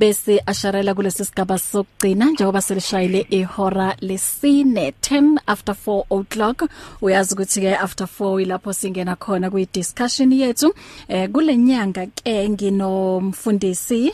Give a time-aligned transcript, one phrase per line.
[0.00, 6.70] bese asharela kulesi sigaba sokugcina njengoba selishayile ihora lesine 10 after 4 o'clock.
[7.02, 10.72] Uyazi ukuthi ke after 4 ilapho singena khona kwi discussion yethu.
[11.08, 14.12] Eh kulenyanga ke nginomfundisi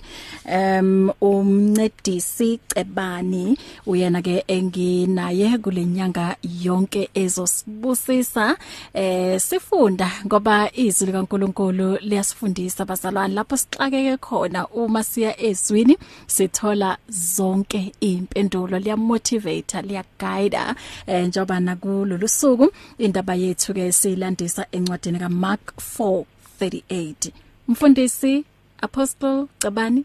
[0.59, 3.57] um umncedisi Cebani.
[3.87, 8.57] Uyena ke enginaye kulenyanga yonke ezosibusisa.
[8.95, 16.97] Eh sifunda ngoba izwi likaNkuluNkulu liyasifundisa bazalwane lapho sixakeke khona uma siya ezwi ezwini sithola
[17.09, 18.79] zonke impendulo.
[18.79, 20.59] Liyamotivate liyaguide
[21.07, 27.31] eh, njoba nakulolu suku indaba yethu ke silandisa encwadini kaMark 4:38
[27.69, 28.45] mfundisi
[28.83, 30.05] apostle Cabani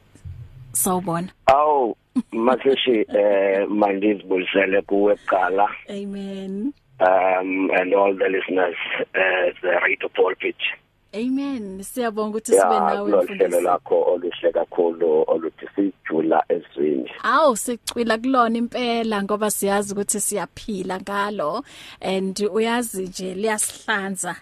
[0.72, 1.28] sawubona.
[1.46, 1.96] Awu
[2.32, 5.70] masishi eh mandizibulisele kuwe kuqala.
[5.90, 6.74] Amen.
[7.00, 8.76] Um and all the listeners
[9.16, 10.56] uh, the radio pulpit.
[11.14, 11.84] Amen.
[11.84, 13.56] Siyabonga ukuthi sibe nawe mfundisi.
[13.56, 17.12] Ya, lakho oluhle kakhulu oluthi sijula ezweni.
[17.24, 21.64] Awu sicwila kulona impela ngoba siyazi ukuthi siyaphila ngalo.
[22.02, 24.36] And uyazi nje liyasihlanza.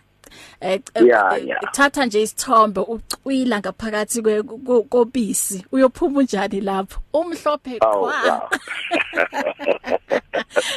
[0.61, 0.79] Eh
[1.71, 4.21] thatha nje isithombe ucwila ngaphakathi
[4.89, 5.65] kobisi.
[5.71, 6.99] Uyophuma unjani lapho?
[7.13, 8.49] Umhlophe qwa.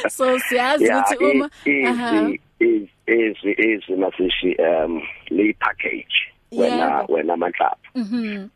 [0.15, 1.49] so siyazi ukuthi uma
[1.87, 2.31] aha.
[2.63, 6.17] Is is is masishi um le package
[6.51, 7.77] wena wena manhlaba.
[7.95, 8.49] Mhm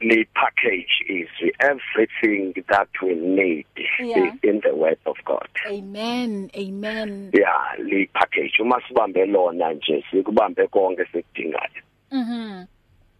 [0.00, 1.28] the package is
[1.60, 3.66] everything that we need
[4.00, 4.32] yeah.
[4.42, 5.48] in the word of God.
[5.66, 7.30] Amen amen.
[7.32, 12.66] Yeah le package uma sibambe lona nje sikubambe konke sekudingayo mhm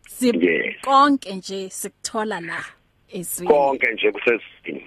[0.09, 0.43] sib
[0.83, 2.59] konke nje sikuthola la.
[2.59, 2.86] ezweni
[3.47, 4.85] konke nje kusesizini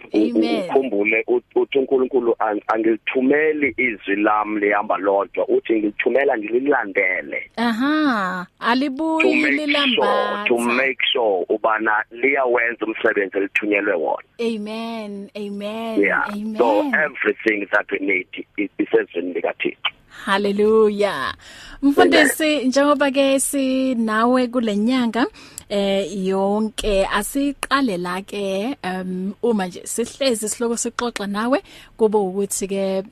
[0.59, 1.25] ukhumbule
[1.55, 2.35] uthi uNkulunkulu
[2.67, 5.47] angilithumeli izwi lami lihamba lodwa.
[5.47, 7.51] Uthi ngilithumela ngililandele.
[7.57, 14.27] Aha alibuyi lilamba to make sure ubana liyawenza umsebenzi elithunyelwe wona.
[14.39, 16.29] Amen amen yeah.
[16.29, 16.57] amen.
[16.57, 19.89] so everything that we need is ezweni likaThixo.
[20.25, 21.35] Hallelujah.
[21.81, 25.25] Mfundisi njengoba ke sinawe kulenyanga
[25.69, 31.61] eh yonke asiqale la ke um uma nje sihlezi sihloko sixoxa nawe
[31.97, 33.03] kube ukuthi ke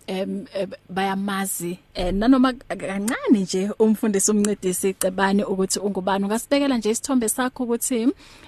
[0.89, 8.07] bayamazi eh nanoma kancane nje umfundisi umncedisi Cebani ukuthi ungubani ungasibekela nje isithombe sakho ukuthi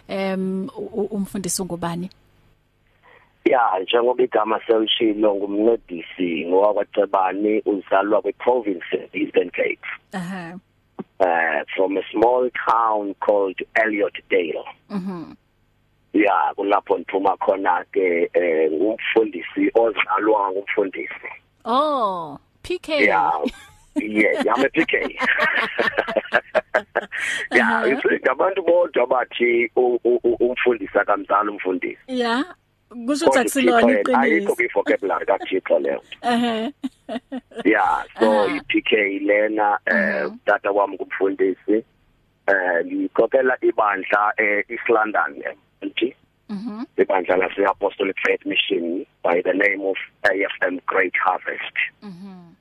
[0.10, 0.70] um
[1.12, 2.10] umfundisi ungubani
[3.46, 9.88] Ya njengoba igama selishilo ngumncedisi ngowakwacebani uzalwa kweprovince Eastern Cape.
[10.14, 10.54] Aha.
[10.54, 10.69] Uh
[11.76, 14.64] from a small town called Elliot Dale.
[14.90, 15.36] Mhm.
[16.14, 21.30] Ya kulapho niphuma khona ke eh ngumfundisi ozalwa ngumfundisi.
[21.66, 23.06] Oh, PK.
[23.06, 23.32] Ya.
[23.96, 25.18] Yeah, yame PK.
[27.52, 27.84] Ya,
[28.24, 31.98] ngabantu bodwa bathi umfundisi akamzala umfundisi.
[32.08, 32.44] Yeah.
[32.90, 34.20] Kusho ukuthi akusilona iqiniso.
[34.20, 36.74] Ayikho vocabulary kaThixo leyo ehe.
[37.66, 41.84] Yeah so iPK lena eh tata wami kumfundisi
[42.48, 45.44] eh ngikhokhela ibandla eEast London
[45.82, 46.16] nje
[46.50, 46.84] mhm.
[46.98, 51.76] ibandla lase Apostolic Faith Mission by the name of AFM Great Harvest.
[52.02, 52.56] Mhm.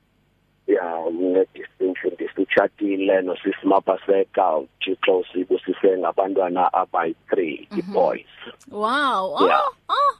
[0.67, 2.13] Ya ngedistinction
[2.49, 8.25] uchatile nosisimaphaseka uthixo sibusise ngabantwana abayi 3 the boys
[8.71, 9.69] wow oh yeah.
[9.89, 10.18] oh.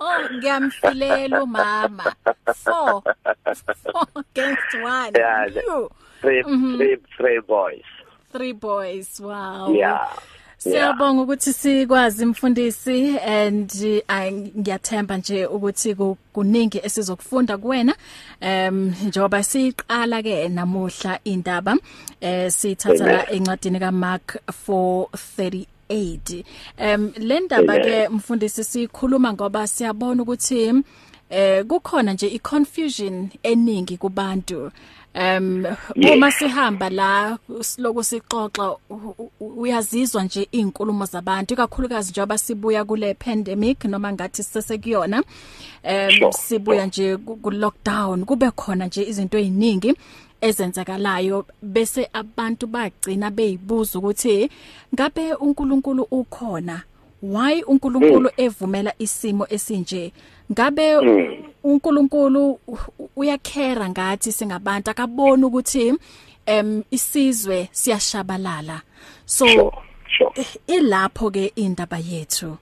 [0.00, 2.14] Oh ngiyamfilela umama
[2.46, 3.02] 4
[4.14, 5.46] against 1 yeah
[6.20, 6.76] three, mm -hmm.
[6.76, 7.84] three three boys.
[8.32, 9.20] Three boys.
[9.20, 9.74] Wow.
[9.74, 10.08] Yeah.
[10.58, 13.72] Siyabonga ukuthi sikwazi mfundisi and
[14.56, 15.96] ngiyathemba nje ukuthi
[16.32, 17.94] kuningi esizokufunda kuwena.
[18.40, 21.76] Em njoba siqala ke namuhla indaba
[22.20, 24.36] eh sithatha encwadini kaMark
[24.68, 30.82] 4:38 em le ndaba ke mfundisi sikhuluma ngoba siyabona ukuthi
[31.30, 34.70] eh kukhona nje iconfusion eningi kubantu.
[35.14, 35.64] Um
[36.14, 38.76] uma sihamba la siloku sixoxa
[39.40, 45.22] uyazizwa nje izinkulumo zabantu ikakhulukazi njengoba sibuya kule pandemic noma ngathi sesekuyona
[45.84, 49.94] um sibuya nje ku lockdown kube khona nje izinto eziningi
[50.40, 54.50] ezenzakalayo bese abantu bagcina beyibuza ukuthi
[54.94, 56.82] ngabe uNkulunkulu ukhona?
[57.22, 60.12] Why uNkulunkulu evumela isimo esinje?
[60.52, 60.96] Ngabe
[61.64, 62.60] uNkulunkulu
[63.16, 64.90] uyakhera ngathi singabantu?
[64.90, 65.94] Akabona ukuthi
[66.46, 68.82] em isizwe siyashabalala.
[69.26, 69.46] So
[70.08, 70.46] sure.
[70.66, 72.58] ilapho ke indaba yethu.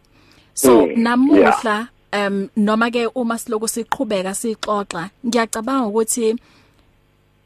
[0.54, 6.36] So mm, namuhla um noma ke uma siloku siqhubeka sixoxa ngiyacabanga ukuthi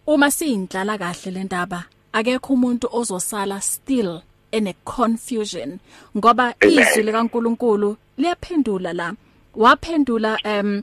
[0.08, 4.20] uma siyindlala kahle le ndaba akekho umuntu ozosala still
[4.52, 5.78] ene confusion
[6.16, 9.14] ngoba izwi likaNkuluNkulu liyaphendula la.
[9.54, 10.82] Waphendula um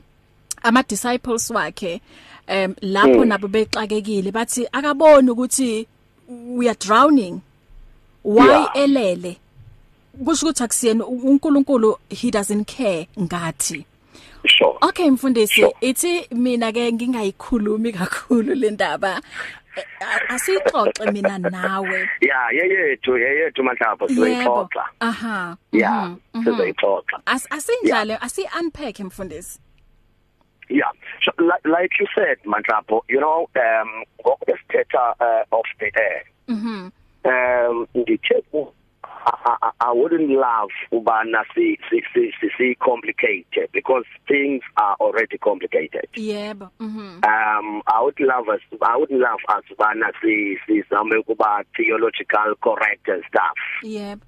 [0.62, 2.00] ama disciples wakhe
[2.48, 3.28] um lapho Mm.
[3.28, 5.86] nabo bexakekile bathi akaboni ukuthi
[6.28, 7.40] we are drowning.
[8.24, 9.38] Why elele?
[10.24, 13.84] Kusho ukuthi akusiyena uNkulunkulu he doesn't care ngathi.
[14.48, 14.78] Sure.
[14.82, 15.60] Okay mfundisi.
[15.60, 15.72] Sure.
[15.80, 19.20] ithi mina ke ngingayikhulumi kakhulu le ndaba.
[19.76, 22.08] Eh, a- asixoxe mina nawe.
[22.20, 24.84] Yeah yeyethu yeyethu manhlapha sizoyixoxa.
[25.00, 25.56] Aha.
[25.72, 26.44] Yeah mhm, mhm.
[26.44, 27.20] sizoyixoxa.
[27.26, 29.60] As asinjalo asi unpack mfundisi.
[30.68, 30.90] Yeah,
[31.24, 36.24] so, like, like you said, Mantrapo, you know, um, ngokwesithetha uh, off the air.
[36.48, 36.90] Mhm.
[37.24, 38.72] Um, ngithe ku-
[39.26, 46.06] I, I, wouldn't love ubana si si si si, complicated because things are already complicated.
[46.14, 46.70] Yebo.
[46.80, 47.24] Mhm.
[47.24, 48.60] Um, I would love us.
[48.82, 53.58] I would love us ubana si si zame kuba theological correct and stuff.
[53.82, 54.22] Yebo.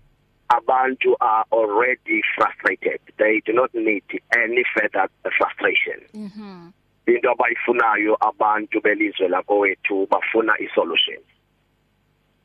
[0.50, 3.00] Abantu are already frustrated.
[3.18, 4.02] They do not need
[4.34, 6.00] any further frustration.
[6.14, 6.72] Mhm.
[7.08, 11.16] into abayifunayo abantu belizwe lakowethu bafuna isolution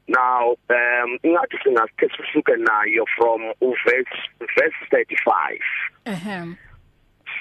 [0.08, 3.42] now um ingathi singaske sisuke nayo from
[3.86, 4.16] verse
[4.56, 5.60] verse 35
[6.06, 6.58] Ehem.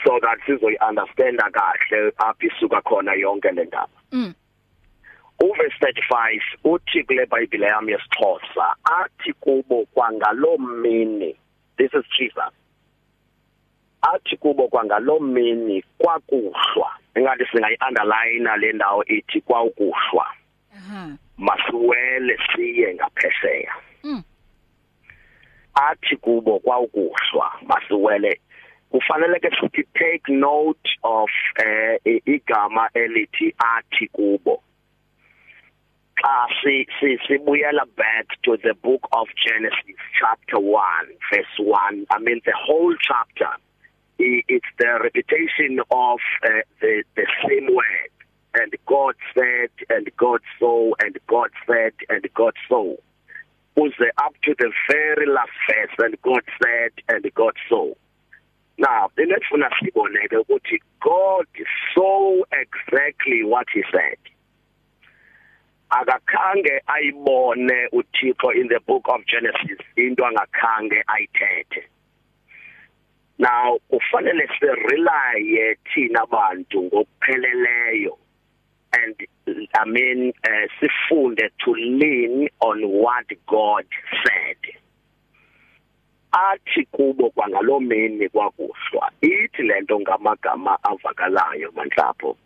[0.04, 4.34] so that sizoyi understanda kahle apho isuka khona yonke le ndaba Mm.
[5.42, 11.36] uverse 35 uthi kule bible yami yesixhosa athi kubo kwangaloo mini
[11.78, 12.52] this is Jesus
[14.02, 20.26] athi kubo kwangaloo mini kwakuhlwa engathi singayi-underline le ndawo ithi kwaukuhlwa
[20.76, 21.16] Aha.
[21.38, 23.74] Masiwele siye ngaphesheya.
[24.04, 24.22] Mm.
[25.74, 28.40] athi kubo kwaukuhlwa masiwele
[28.90, 34.62] kufanele ke sithi take note of eh igama elithi athi kubo.
[36.20, 40.82] Xa si si sibuyela back to the book of Genesis chapter 1
[41.32, 43.50] verse 1 I mean the whole chapter
[44.18, 48.12] it's the repetition of uh, the the same word.
[48.54, 52.94] And God said and God saw and God said and God saw.
[53.76, 57.94] Was up to the very last verse and God said and God saw.
[58.78, 61.46] Now lenefuna siboneke ukuthi God
[61.94, 64.18] saw exactly what he said.
[65.90, 71.84] Akakhange ayibone uThixo in the book of Genesis into angakhange ayithethe.
[73.38, 78.21] Now kufanele sirely thina abantu ngokupheleleyo.
[78.92, 79.14] And
[79.74, 83.86] i mean uh, sifunde to lean on what god
[84.24, 84.56] said.
[86.32, 89.12] Athi kubo kwangaloo mini kwakuhlwa.
[89.20, 92.36] Ithi lento ngamagama avakalayo manhlapho.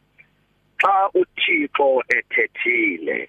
[0.78, 3.28] Xa uthixo ethethile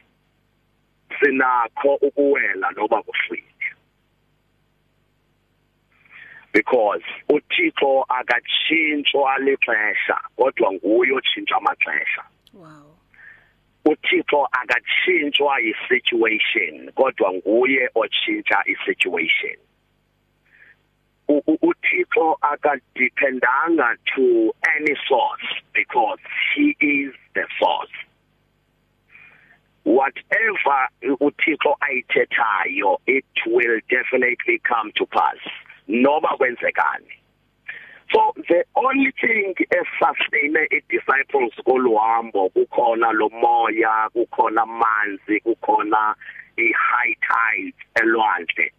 [1.19, 3.57] sinakho ukuwela noba kuhlwile
[6.53, 12.23] because uthixo akatshintshwa lixesha kodwa nguye otshintsha amaxesha.
[12.53, 12.96] Wow.
[13.91, 19.57] Uthixo akatshintshwa yisituation kodwa nguye otshintsha isituation.
[21.29, 26.19] U- u- uthixo akadependanga to any source because
[26.55, 27.95] he is the source.
[29.85, 35.37] Whatever uthixo ayithethayo it will definitely come to pass.
[35.87, 37.13] Noma kwenzekani.
[38.13, 46.15] So the only thing esustain i-disciples koluhambo kukhona lo moya kukhona amanzi kukhona
[46.57, 48.69] i-high tide elwandle.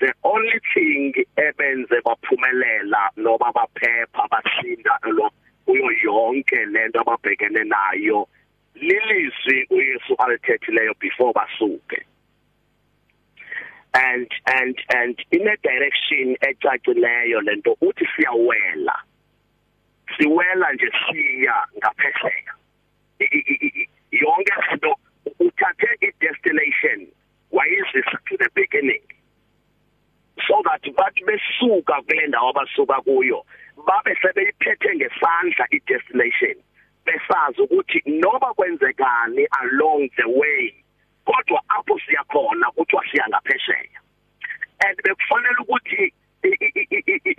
[0.00, 5.30] The only thing ebenze baphumelela noba baphepha basinda lo
[5.66, 8.28] kuyo yonke lento ababhekene nayo
[8.74, 12.07] lilizwi uYesu alithethileyo before basuke.
[13.94, 18.96] And and and in a direction ecacileyo lento uthi siyawela.
[20.16, 22.52] Siwela nje siya ngaphesheya.
[23.20, 24.94] I- i- i- i- yonke into
[25.40, 27.08] uthathe i-destination
[27.52, 29.02] wayizisa to the beginning.
[30.46, 33.44] So that bathi besuka kule ndawo abasuka kuyo
[33.86, 36.56] babe sebeyiphethe ngesandla i-destination
[37.06, 40.74] besazi ukuthi noba kwenzekani along the way
[41.28, 44.00] kodwa apho siya khona kuthiwa siya ngaphesheya.
[44.84, 46.12] And bekufanele ukuthi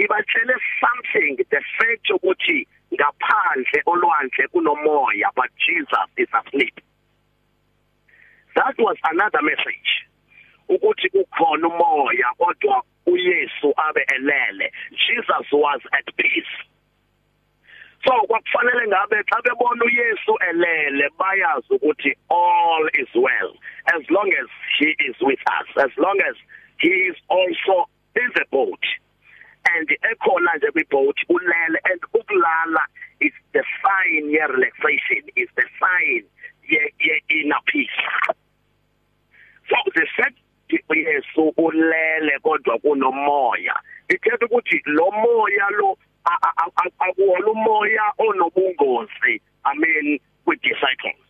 [0.03, 6.79] ibatshele something the fact ukuthi ngaphandle olwandle kunomoya but Jesus is asleep.
[8.55, 9.91] That was another message
[10.69, 14.71] ukuthi ukhona umoya kodwa uYesu abe elele.
[14.91, 16.68] Jesus was at peace.
[18.05, 23.53] So kwakufanele ngabe xa bebona uYesu elele bayazi ukuthi all is well
[23.95, 24.47] as long as
[24.79, 26.35] he is with us as long as
[26.77, 28.85] he is also in the boat.
[29.75, 32.83] And ekhona nje kwiboat ulele and ukulala
[33.19, 36.23] is the sign ye relaxation is the sign
[36.69, 37.99] ye ye inner peace.
[39.69, 40.37] So the fact
[40.89, 43.79] Yesu ulele kodwa kunomoya
[44.09, 45.97] ithetha ukuthi lo moya lo
[47.51, 51.23] umoya onobungozi i mean with disciples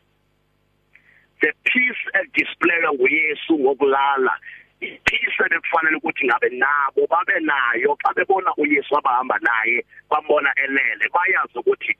[1.41, 4.39] the peace displayed nguYesu ngokulala
[4.79, 11.59] iphisa lekufanele ukuthi ngabe nabo babe nayo xa bebona uYesu abahamba naye bambona elele bayazi
[11.59, 11.95] ukuthi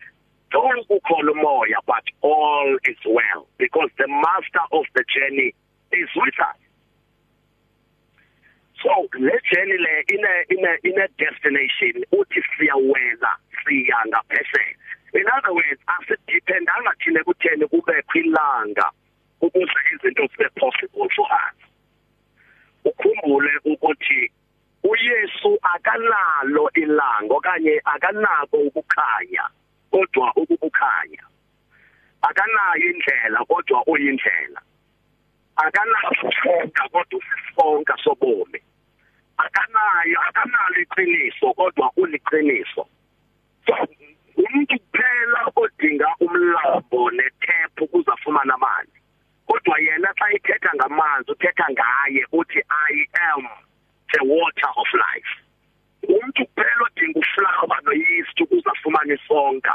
[0.51, 5.53] don't ukhona umoya but all is well because the master of the journey
[5.91, 6.59] is with us
[8.81, 13.31] so le journey le in a in a in a destination uthi siyawela
[13.63, 14.75] siya ngaphesheya
[15.13, 18.91] in other words asidependanga thina kutheni kube khwilanga
[19.41, 21.59] ukuze izinto zibe possible for us
[22.85, 24.31] ukhumbule ukuthi
[24.83, 29.49] uYesu akanalo ilanga okanye akanako ukukhanya
[29.91, 31.23] kodwa ukubukhanya
[32.21, 34.61] akanayo indlela kodwa uyindlela
[35.55, 38.61] akanaso sonke kodwa usisonka sobomi
[39.38, 42.88] akanayo akanalo iqiniso kodwa uliqiniso
[43.65, 43.73] so
[44.38, 48.99] umuntu kuphela odinga umlambo nethephu kuzafumana amanzi
[49.49, 52.93] kodwa yena xa ithetha ngamanzi uthetha ngaye uthi i
[53.33, 53.43] am
[54.13, 55.31] the water of life
[56.07, 59.73] umuntu kuphela odinga uflower noyeast ukuze afumane isonka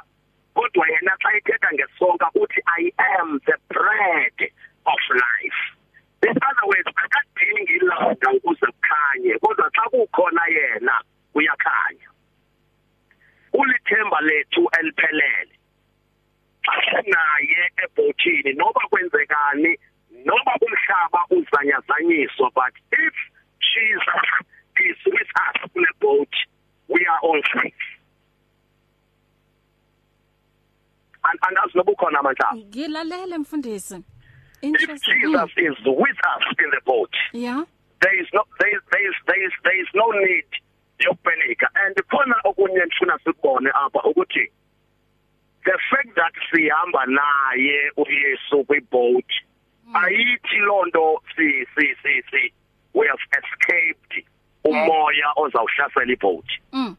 [0.54, 4.38] kodwa yena xa ithetha ngesonka uthi i am the bread
[4.92, 5.60] of life
[6.28, 10.94] in other words akadingi ilanga ukuze kukhanye kodwa xa kukhona yena
[11.34, 12.08] uyakhanya
[13.52, 15.54] ulithemba lethu eliphelele
[17.12, 19.78] naye ebhotini noba kwenzekani
[20.24, 23.14] noba umhlaba uzanyazanyiswa but if
[23.60, 24.28] Jesus
[24.88, 26.34] is with us in the boat
[31.24, 34.04] and andazi nobukhona amandla ngilalele mfundisi.
[34.62, 37.64] If Jesus is with us in the boat yeah
[38.00, 40.48] there is no there is there is there is, there is no need
[40.98, 44.50] yokupenika and khona okunye ndifuna sikubone apha ukuthi
[45.64, 49.30] the fact that sihamba naye uYesu kwiboat
[49.94, 52.52] ayithi lonto si si si si
[52.94, 54.24] we have escaped
[54.64, 56.46] umoya ozawuhlasela iboat.
[56.72, 56.96] Mm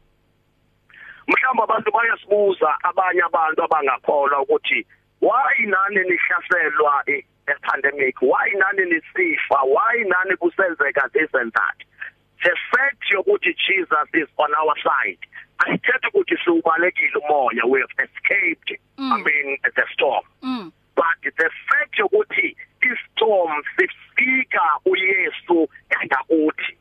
[1.28, 4.86] mhlawumbe abantu bayasibuza abanye abantu abangakholwa ukuthi
[5.20, 7.04] why nani nihlaselwa
[7.46, 9.58] epandemic why nani nisifa?
[9.64, 11.78] Why nani kusenzeka this and that?
[12.44, 15.18] The fact yokuthi Jesus is on our side
[15.58, 19.12] ayithetha ukuthi siubalekile umoya we have escaped Mm.
[19.12, 20.24] i mean the storm.
[20.42, 20.72] Mm.
[20.94, 25.68] But the fact yokuthi istorm sifika uYesu
[26.02, 26.76] engakuthi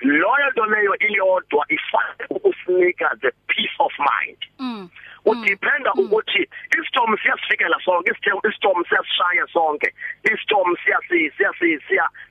[0.00, 4.38] loyo nto leyo iyodwa ifanele ukusinika the peace of mind.
[4.58, 4.88] Mm.
[5.24, 6.48] Udependa ukuthi
[6.80, 8.10] istorm siyasifikela sonke
[8.48, 9.94] istorm siyasishaya sonke
[10.34, 11.78] istorm siyasi siyasi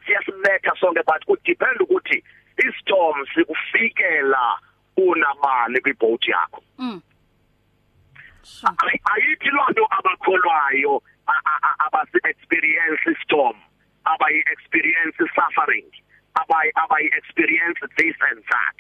[0.05, 2.23] siyasibetha sonke but kudependa ukuthi
[2.67, 4.59] istorm sikufikela
[4.97, 6.63] unabani kwiboat yakho.
[6.77, 7.01] Mm.
[8.63, 11.03] Ay- ayithi lonto abakholwayo
[11.79, 13.55] abasi experience storm
[14.05, 15.85] abayi experience suffering?
[16.41, 18.77] Abayi abayi experience this and that?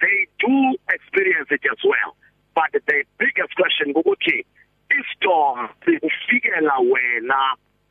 [0.00, 2.16] They do experience it as well.
[2.54, 4.44] But the biggest question ukuthi
[4.90, 7.40] istorm sikufikela wena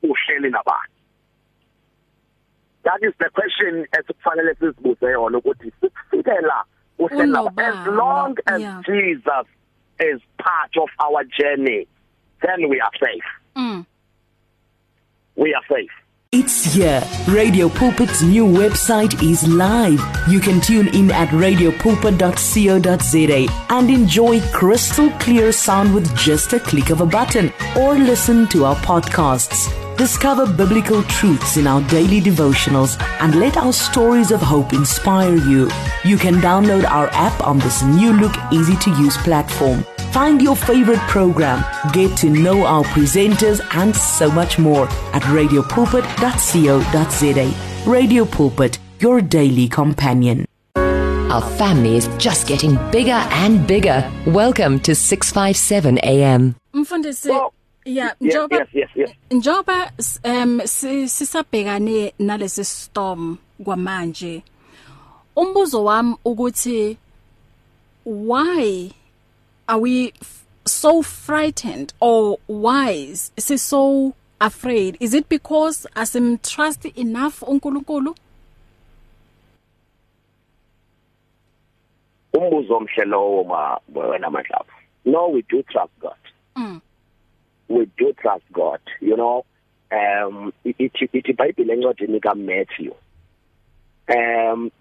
[0.03, 0.95] uhleli nabani?
[2.83, 6.63] That is the question esikufanele sizibuze yona ukuthi sikufikela
[6.99, 7.81] uhleli nabani?
[7.81, 8.81] As long as yeah.
[8.85, 9.47] Jesus
[9.99, 11.87] is part of our journey
[12.41, 13.29] then we are safe.
[13.55, 13.85] Mm.
[15.35, 15.91] We are safe.
[16.31, 17.01] It's here.
[17.27, 19.99] Radio Pulpit's new website is live.
[20.27, 26.91] You can tune in at radiopulpit.co.za and enjoy crystal clear sound with just a click
[26.91, 29.73] of a button or listen to our podcasts.
[29.99, 35.69] Discover biblical truths in our daily devotionals and let our stories of hope inspire you.
[36.05, 39.83] You can download our app on this new look, easy to use platform.
[40.13, 47.91] Find your favorite program, get to know our presenters, and so much more at radiopulpit.co.za.
[47.91, 50.45] Radio Pulpit, your daily companion.
[51.29, 54.09] Our family is just getting bigger and bigger.
[54.25, 56.55] Welcome to 657 AM.
[56.73, 57.51] mfundisi Well,
[57.85, 64.43] yeah yes njoba yes yes yes njoba s- em si- sisabhekane nalesi storm kwamanje.
[65.35, 66.97] Umbuzo wami ukuthi
[68.05, 68.91] why
[69.67, 74.97] are we f- so frightened or why is is so afraid?
[74.99, 78.15] Is it because asim trust enough uNkulunkulu?
[82.33, 84.73] Umbuzo omhle lowo ma wena madlapha
[85.05, 86.13] no we do trust god.
[86.55, 86.81] Mm.
[87.69, 89.45] We do trust god you know.
[89.91, 92.93] Um ithi ithi bible encwadini ka Matthew.
[94.13, 94.71] Um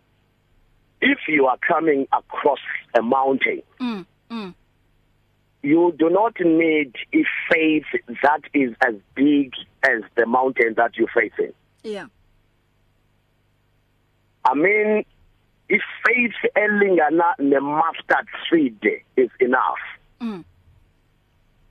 [1.00, 2.59] if you are coming across
[2.95, 4.54] a mountain mm mm.
[5.62, 7.85] you do not need a faith
[8.23, 9.52] that is as big
[9.85, 11.52] as the mountain that you're facing
[11.85, 12.07] yeah.
[14.45, 15.04] I mean
[15.68, 18.85] if faith elingana ne mustard seed
[19.16, 19.85] is enough
[20.21, 20.45] mm.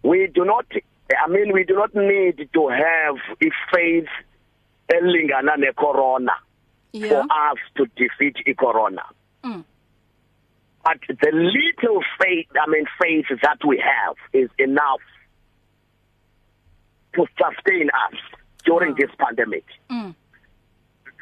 [0.04, 0.66] we do not
[1.26, 4.08] i mean we do not need to have a faith
[4.90, 6.34] elingana ne corona
[6.94, 7.10] yeah.
[7.10, 9.04] for us to defeat i corona.
[9.44, 9.64] Mm.
[10.84, 15.02] But the little faith i mean faith that we have is enough
[17.16, 18.20] to sustain us
[18.66, 18.98] during Wow.
[19.00, 19.66] this pandemic.
[19.90, 20.16] Mm.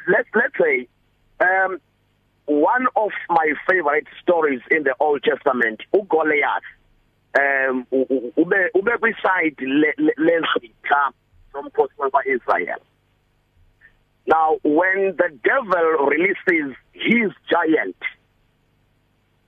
[0.08, 0.88] Let's let's say
[1.40, 1.78] um
[2.46, 6.66] one of my favorite stories in the Old Testament uGoliath
[7.40, 7.86] um
[8.36, 9.66] ube ube kwiside
[10.16, 11.12] lensitha
[11.52, 12.80] somkhosi waseIsrael
[14.26, 17.96] now when the devil releases his giant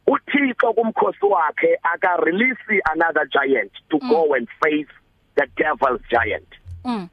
[0.08, 4.08] uThixo kumkhosi wakhe aka release another giant to mm.
[4.08, 4.92] go and face
[5.36, 6.48] the devil's giant.
[6.84, 7.10] Mm.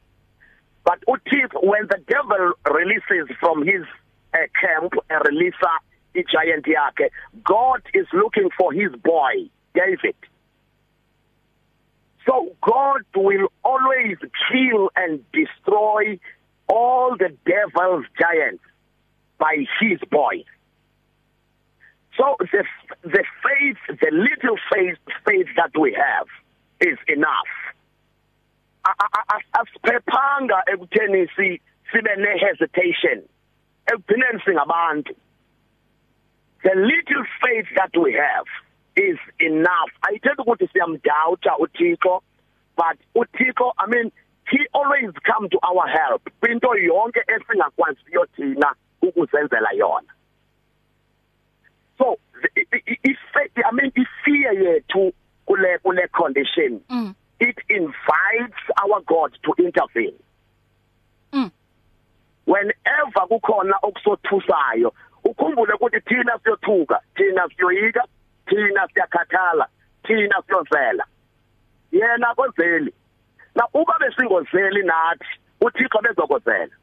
[0.84, 3.84] But uThixo when the devil releases from his
[4.34, 5.78] uh, camp a releaser
[6.16, 7.10] i giant yakhe
[7.44, 10.16] God is looking for his boy David.
[12.26, 14.18] So God will always
[14.52, 16.20] kill and destroy
[16.68, 18.64] all the devil's giants
[19.38, 20.44] by his boy
[22.18, 22.64] so the
[23.04, 26.28] the faith the little faith faith that we have
[26.82, 27.52] is enough.
[29.56, 33.24] Asiphephanga ekutheni si sibe ne hesitation
[33.92, 35.16] ekugcineni singabantu.
[36.64, 38.48] The little faith that we have
[38.96, 42.22] is enough ayithethi ukuthi siyamdoubt uThixo
[42.78, 44.12] but uThixo i mean
[44.52, 50.14] he always come to our help into yonke esingakwaziyo thina ukuzenzela yona
[51.98, 52.18] so
[53.04, 53.18] if
[53.66, 55.14] i mean ifear yethu
[55.46, 60.18] kule kule condition mm it invites our God to intervene.
[61.34, 61.52] Mm.
[62.46, 68.04] Whenever kukhona okusothusayo, ukhumbule ukuthi thina siyothuka, thina siyoyika,
[68.48, 69.66] thina siyakhathala,
[70.06, 71.06] thina siyozela.
[71.92, 72.94] Yena kozeli.
[73.56, 75.32] Na uba besingozeli nathi,
[75.62, 76.76] uThixo bezokozela.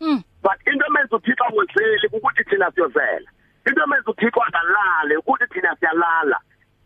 [0.00, 3.28] mm But into emenza uThixo angozeli ukuthi thina siyozela.
[3.66, 6.38] Into emenza uThixo angalale ukuthi thina siyalala.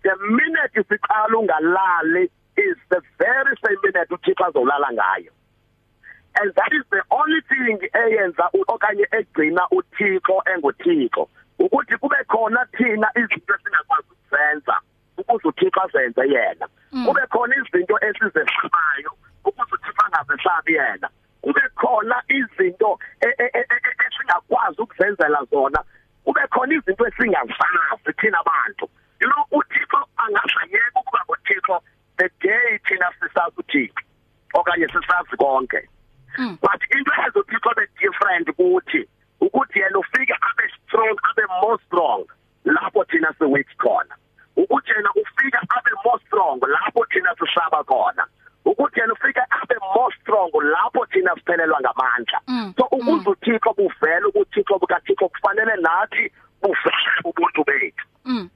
[0.02, 2.24] the minute siqala ungalali
[2.56, 5.30] is the very same minute uThixo azolala ngayo
[6.40, 11.28] and that is the only thing eyenza okanye egcina uThixo enguThixo
[11.60, 14.76] ukuthi kube khona thina izinto esingakwazi ukuzenza
[15.16, 16.66] ukuze uThixo azenze yena.
[17.06, 19.12] Kube khona izinto esizesabayo
[19.44, 21.08] ukuze uThixo angazesabi yena.
[21.42, 22.98] Kube khona izinto
[24.06, 25.80] esingakwazi ukuzenzela zona.
[26.24, 28.88] Kube khona izinto esingazazi thina abantu.
[29.20, 31.82] You know uThixo angashayeka ukuba uThixo
[32.18, 34.04] the day thina sisazi uThixo
[34.54, 35.82] okanye sisazi konke.
[36.38, 36.58] Mm.
[36.62, 39.08] but into ezo uThixo be different kuthi
[39.40, 42.24] ukuthi yena ufike abe strong abe more strong
[42.64, 44.14] lapho thina si weak khona
[44.56, 48.26] ukuthi yena ufika abe more strong lapho thina sishaba khona
[48.64, 52.74] ukuthi yena ufika abe more strong lapho thina siphelelwa ngamandla Mm.
[52.76, 58.50] so ukuze uThixo kuvela ukuthi uThixo bukaThixo kufanele nathi buvele ubuntu bethu mm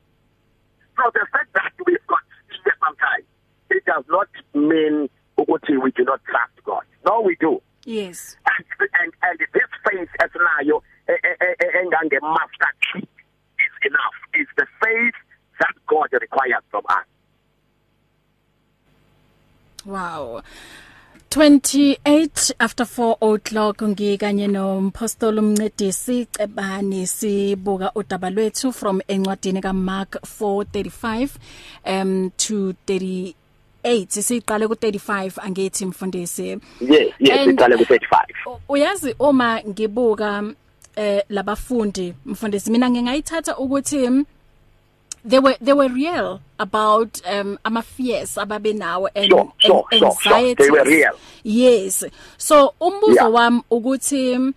[0.97, 2.23] So the fact that we've got
[2.63, 3.27] fear sometimes,
[3.71, 6.85] it does not mean ukuthi we do not trust God.
[7.05, 7.61] No, we do.
[7.85, 8.65] yes And
[9.01, 10.83] and, and this faith esinayo
[11.81, 13.09] engange mustard seed
[13.65, 14.17] is enough.
[14.35, 15.15] It's the faith
[15.61, 17.07] that God requires from us.
[19.85, 20.43] Wow.
[21.31, 31.31] 28 after 4 o'clock ngikanye nompostoli umncedisi Cebani sibuka udaba lwethu from encwadini kaMark 4:35
[31.87, 32.75] um to
[33.85, 36.49] 38 siqale ku 35 angithi mfundisi
[36.81, 38.27] Yes, yes, And- iqale ku 35.
[38.47, 40.43] U- uyazi uma ngibuka
[40.97, 44.25] eh labafundi mfundisi mina ngingayithatha ukuthi mm,
[45.29, 50.13] they were they were real about um ama fears ababenawo and, Sure, sure, and sure,
[50.23, 50.35] sure.
[50.35, 51.13] anxieties They were real.
[51.45, 52.05] yes
[52.39, 53.33] so umbuzo Yeah.
[53.33, 54.53] wami ukuthi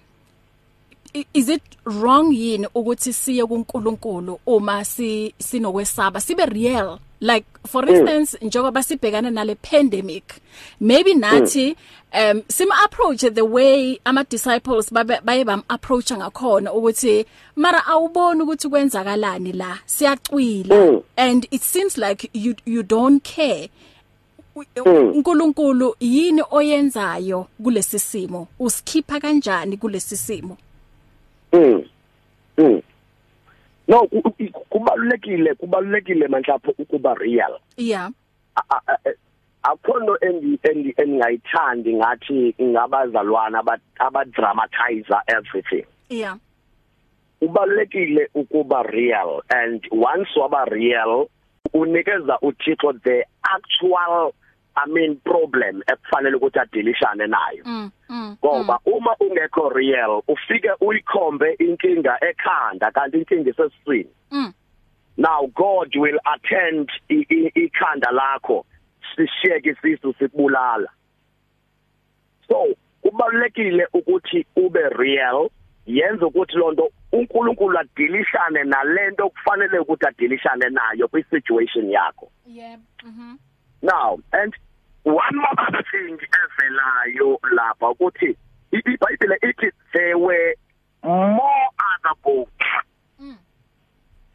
[1.33, 8.37] is it wrong yini ukuthi siye kuNkulunkulu uma si sinokwesaba sibe real like for instance
[8.41, 10.23] njengoba sibhekana nale pandemic
[10.79, 11.75] maybe nathi
[12.13, 17.25] um sim approach the way ama disciples baye bam approach ngakhona ukuthi
[17.55, 19.79] mara awuboni ukuthi kwenzakalani la?
[19.85, 21.03] Siyacwila.
[21.17, 23.69] And it seems like you you don't care.
[24.85, 28.47] uNkulunkulu yini oyenzayo kulesi simo?
[28.59, 30.57] Usikhipha kanjani kulesi simo?
[31.53, 31.83] Mm.
[33.87, 33.93] Mm.
[33.93, 37.59] No ku- ku- kubalulekile kubalulekile manhlapho ukuba real.
[37.77, 38.09] yeah
[38.55, 39.13] A- a- a-
[39.63, 45.85] Akhono endi endi engayithandi ngathi ngabazalwana aba aba dramatize everything.
[46.09, 46.37] yeah
[47.41, 51.27] Ubalulekile ukuba real and once waba real
[51.73, 54.33] unikeza uThixo the actual
[54.77, 57.63] I mean problem ekufanele ukuthi adilishane nayo.
[57.65, 64.09] mm mm ngoba uma ungekho real ufike uyikhombe inkinga ekhanda kanti inkinga isesiswini.
[64.31, 64.53] Mm.
[65.17, 68.65] Now god will attend i- i- ikhanda lakho
[69.15, 70.89] sishiyeke isisu sibulala.
[72.47, 72.67] So
[73.01, 75.49] kubalekile ukuthi ube real
[75.85, 82.31] yenza ukuthi lonto uNkulunkulu adilishane nalento kufanele ukuthi adilishane nayo kwi situation yakho.
[82.45, 83.37] Yeah mhm.
[83.81, 84.53] Now and
[85.07, 88.37] one more other thing evelayo lapha ukuthi
[88.71, 90.55] iBhayibheli ithi there were
[91.03, 92.51] more other boats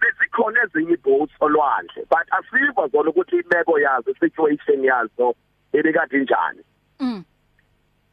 [0.01, 5.35] besikhona ezinye boats olwandle but asiva zona ukuthi imeko yazo situation yazo
[5.73, 6.65] ebekade njani
[7.01, 7.25] mm.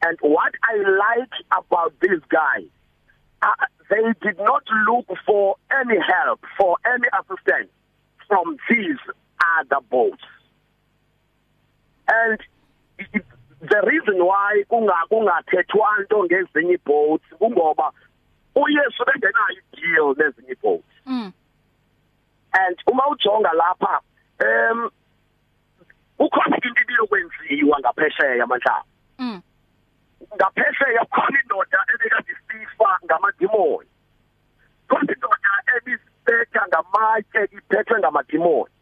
[0.02, 2.70] And what i like about these guys
[3.42, 7.70] uh, they did not look for any help for any assistance
[8.28, 9.00] from these
[9.58, 10.24] other boats
[12.10, 12.38] and
[13.60, 17.92] the reason why kunga kungathethwa into ngezinye boats kungoba
[18.54, 21.32] uYesu bengenayo deal nezinye boats mm.
[22.52, 24.00] And uma ujonga lapha
[24.40, 24.90] em
[26.18, 28.84] ukhona into ibiyokwenziwa ngaphesheya manhlaba
[29.18, 29.42] mm.
[30.34, 33.88] Ngaphesheya khona indoda ebekade isifa ngamadimoni.
[34.88, 38.74] Khona indoda ebisibetha ngamatye iphethwe ngamadimoni.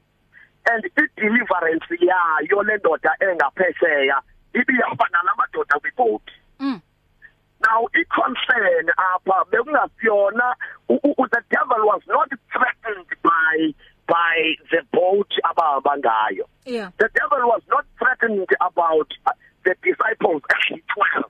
[0.72, 6.80] And i-deliverance yayo le ndoda engaphesheya ibihamba nalamadoda kwibhoti mm.
[7.60, 10.54] Now i-concern apha bekungasiyona
[10.88, 13.74] the devil was not threatened by
[14.06, 16.44] by the boat abahamba ngayo.
[16.64, 16.90] Yeah.
[16.98, 19.32] The devil was not threatened about uh,
[19.64, 21.24] the disciples actually 12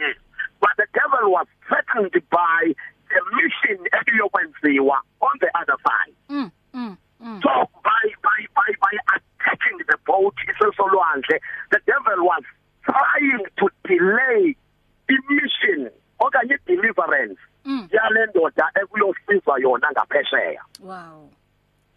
[0.00, 0.16] yes.
[0.60, 2.74] But the devil was threatened by
[3.08, 6.14] the mission ebiyokwenziwa on the other side.
[6.28, 7.42] Mm mm mm.
[7.42, 8.02] So by
[8.98, 11.38] by attacking the boat isesolwandle
[11.70, 12.42] the devil was
[12.84, 14.56] trying to delay
[15.08, 17.88] i-mission okanye i-deliverance Mm.
[17.92, 21.30] yale ndoda ekuyosizwa yona ngaphesheya wow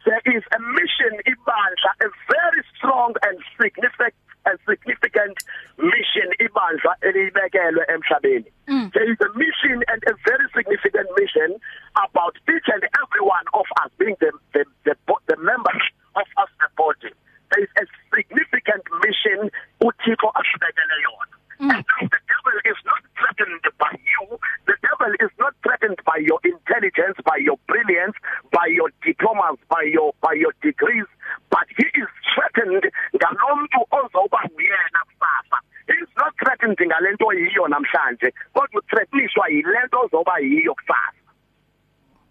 [0.05, 5.37] there is a mission ibandla a very strong and significant and significant
[5.77, 8.91] mission ibandla elibekelwe emhlabeni Mm.
[8.93, 11.59] there is a mission and a very significant mission
[12.05, 14.95] about each and every one of us being the the the,
[15.27, 15.83] the members
[16.15, 17.46] of us the body there is
[17.81, 17.83] a
[18.15, 19.49] significant mission
[19.81, 21.35] uThixo asibekele yona.
[21.59, 21.73] Mm.
[21.73, 24.37] and the devil is not threatened by you.
[24.67, 28.13] The devil is not threatened by your intelligence by your brilliance
[28.51, 31.09] by your diplomas by your by your degrees
[31.49, 38.33] but he is threatened ngalomuntu ozoba uyena kusasa he is not threatened ngalento yiyo namhlanje
[38.53, 41.21] kodwa uthreatenishwa yilento ozoba yiyo kusasa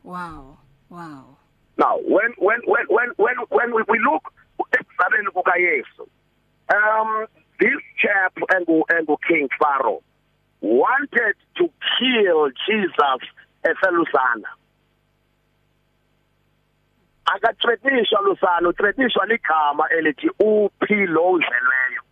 [0.04, 0.56] wow
[0.90, 1.36] wow.
[1.78, 4.32] Now when when when when when when we look
[5.06, 6.08] ekuzaleni kukaYesu.
[6.68, 7.26] Um
[7.58, 10.02] this chap engu engu King Pharaoh
[10.60, 13.22] wanted to kill Jesus
[13.62, 14.48] eselusana
[17.24, 22.02] akathreatenishwa lusana uthreatenishwa ligama elithi uphi lo udlelweyo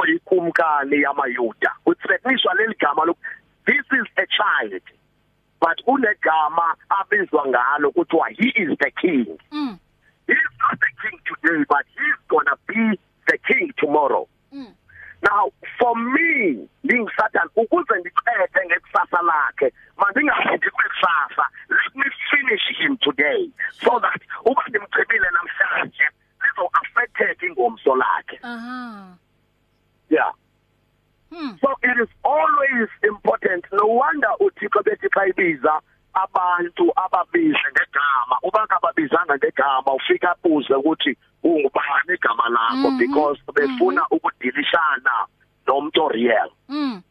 [0.00, 1.70] oyikumkani yamayuda.
[1.86, 3.20] Uthreatenishwa leligama loku
[3.66, 4.82] this is a child
[5.60, 9.38] but unegama abizwa ngalo kuthiwa he is the king.
[9.52, 9.78] Mm.
[10.26, 14.72] He's not the king today but he's going to be the king tomorrow mm
[15.24, 23.50] now for me ngingisatan ukuze ndiqede ngekusasa lakhe mandingahambi kwekusasa let me finish him today
[23.72, 26.04] so that uba ndimchibile namhlanje
[26.42, 29.16] lizo affected ingomso lakhe aha
[30.10, 30.32] yeah
[31.30, 35.80] hmm so it is always important no wonder uthixo bethi xa ibiza
[36.14, 44.06] abantu ababize ngegama uba ngababizanga ngegama ufika buze ukuthi ungubani igama lakho Mhm, because befuna
[44.10, 45.26] ukudilishana
[45.66, 47.02] nomuntu real mm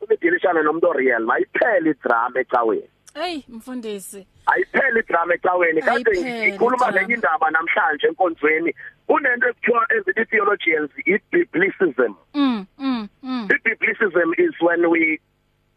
[0.00, 2.88] ukudilishana uxoxisana nomuntu oreal mayiphele idrama ecaweni.
[3.14, 4.26] Hey mfundisi.
[4.46, 6.92] Ayiphele idrama ecaweni kade Ayipheli ngikhuluma idrama.
[6.92, 8.74] ngenye indaba namhlanje enkonzweni
[9.06, 12.14] kunento ekuthiwa ezithi theologians i-biblicism.
[12.34, 13.48] Mm mm mm.
[13.52, 15.18] I-biblicism is when we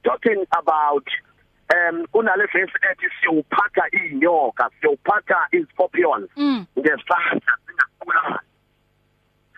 [0.04, 1.08] talking about
[1.75, 6.65] um kunale verse ethi siyuphatha inyoka siyuphatha iscorpions Mm.
[6.80, 8.39] ngesandla singakubulali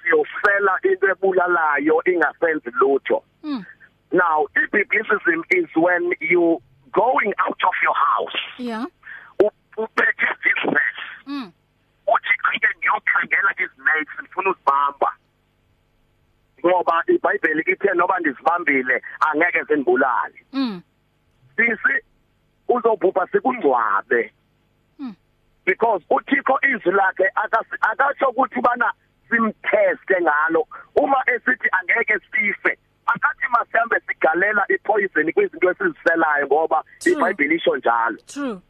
[0.04, 3.66] siyofela into ebulalayo ingasenzi lutho Mm.
[4.12, 8.86] now i-biblicism is when you going out of your house yeah
[9.44, 9.52] u-
[9.84, 11.52] uphethe this verse mm
[12.08, 15.12] uthi ake ngiyokhangela izinakes ngifuna uzibamba
[16.66, 20.82] ngoba iBhayibheli ithe noba ndizibambile angeke zingibulali mm
[21.56, 22.04] sisi
[22.68, 24.34] uzobhubha sikungcwabe
[24.98, 25.14] Hmm.
[25.66, 28.94] because uThixo izwi lakhe akasi- akasho ukuthi bana
[29.30, 37.14] simteste ngalo uma esithi angeke sife akathi masihambe sigalela ipoison kwizinto esiziselayo ngoba True.
[37.16, 37.56] iBhayibheli
[38.18, 38.62] njalo true.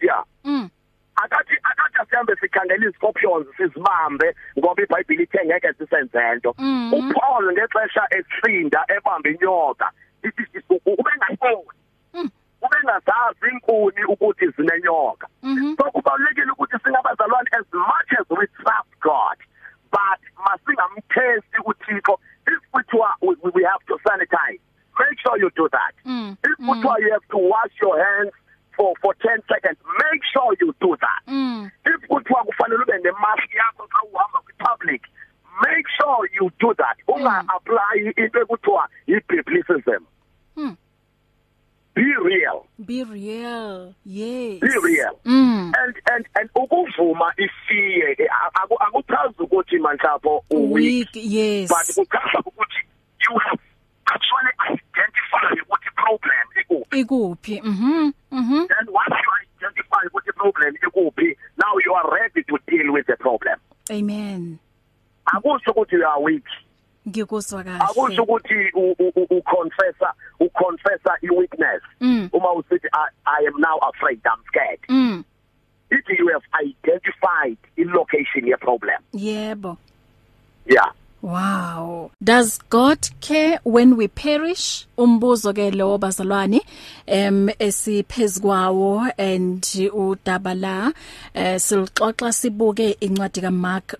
[0.00, 0.22] Yeah.
[0.44, 0.70] Mm.
[1.16, 6.54] Akathi akathi sihambe sikhangela iziscorpions sizibambe ngoba iBhayibheli ithe ngeke sisenze nto.
[6.58, 6.92] Mhm.
[6.94, 9.90] uPaul ngexesha esinda ebamba inyoka
[10.22, 11.78] ithi ube ngayiboni
[12.14, 12.30] Mm.
[12.62, 15.26] ube ngazazi inkuni ukuthi zinenyoka.
[15.42, 15.76] Mhm.
[15.76, 19.38] so kubalulekile ukuthi singabazalwane as much as we trust God
[19.90, 22.60] but masingamthesti uThixo if
[23.22, 24.60] we, we have to sanitize.
[24.98, 25.92] Make sure you do that.
[26.04, 28.32] Mm, if kuthiwa you have to wash your hands
[28.76, 29.78] for for 10 seconds.
[30.04, 31.22] Make sure you do that.
[31.32, 31.70] Mm.
[31.86, 35.02] If kuthiwa kufanele ube nemask yakho xa uhamba kwi-public
[35.62, 36.96] make sure you do that.
[37.08, 40.04] Unga-apply into ekuthiwa yi-biblicism.
[40.54, 40.72] Hmm.
[41.94, 42.66] be real.
[42.84, 43.94] Be real.
[44.04, 44.60] Yes.
[44.60, 45.18] Be real.
[45.24, 45.72] Mm.
[45.78, 51.08] And and and ukuvuma ifiye eh, aku- akuchazi ukuthi manhlapho uweak weak.
[51.14, 51.68] Yes.
[51.68, 52.82] But kuchaza ukuthi
[53.30, 53.58] you have
[54.06, 57.00] actually identified ukuthi problem ikuphi.
[57.00, 57.60] Ikuphi?
[57.62, 58.66] Mhm mhm.
[58.78, 63.16] And once you identify ukuthi problem ikuphi now you are ready to deal with the
[63.16, 63.58] problem.
[63.90, 64.58] Amen.
[65.26, 66.44] Akusho ukuthi you are weak.
[67.08, 72.28] Ngikuzwa akusho kahle ukuthi u- u- u- uconfessa uconfessa i-weakness Mm.
[72.32, 74.80] uma usithi I, i am now afraid i'm scared.
[74.88, 75.24] Mm.
[75.90, 79.76] Ithi you have identified i-location ye problem yebo.
[80.66, 80.90] Yeah.
[81.22, 82.10] Wow.
[82.22, 84.86] Does God care when we perish?
[84.98, 86.60] Umbuzo ke lo bazalwane
[87.06, 90.92] em esiphezukwawo and udaba la
[91.34, 93.96] eh silixoxa sibuke incwadi kaMark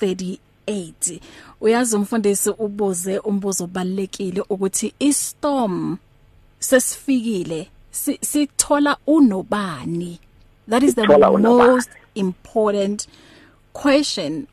[0.00, 1.20] 4:38.
[1.60, 5.96] Uyazi umfundisi ubuze umbuzo obalekile ukuthi istorm
[6.58, 10.18] sesifikile si- sithola unobani.
[10.68, 11.70] That is the Sithola unobani.
[11.72, 13.22] most important question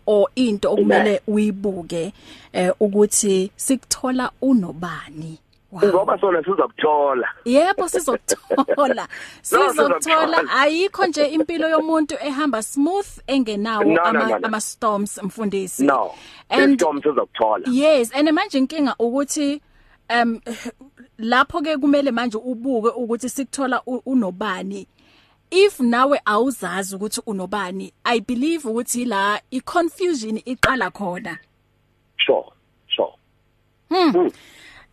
[0.06, 2.14] or into okumele uyibuke
[2.54, 5.40] eh ukuthi sikuthola unobani
[5.74, 7.28] ngoba sona sizokuthola.
[7.46, 9.08] Yebo sizokuthola.
[9.42, 10.02] Sizokuthola.
[10.02, 10.52] Sizokuthola.
[10.60, 14.48] ayikho nje impilo yomuntu ehamba smooth engenawo No, no, ama, no, no.
[14.48, 15.84] ama storms mfundisi.
[15.86, 16.12] No.
[16.50, 17.64] And istorm sizokuthola.
[17.72, 19.62] Yes and manje inkinga ukuthi
[20.10, 20.40] um
[21.20, 24.88] lapho ke kumele manje ubuke ukuthi sikuthola u- unobani
[25.54, 31.38] if nawe awuzazi ukuthi unobani i believe ukuthi la i confusion iqala khona.
[32.18, 32.46] Sure
[32.88, 33.13] sure.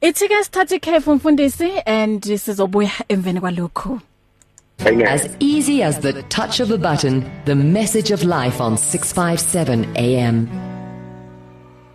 [0.00, 4.00] Ithi ke sithathe ikhefu mfundisi and sizobuya emveni kwalokho
[5.06, 10.69] As easy as the touch of a button, the message of life on 657 AM.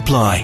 [0.00, 0.34] apply.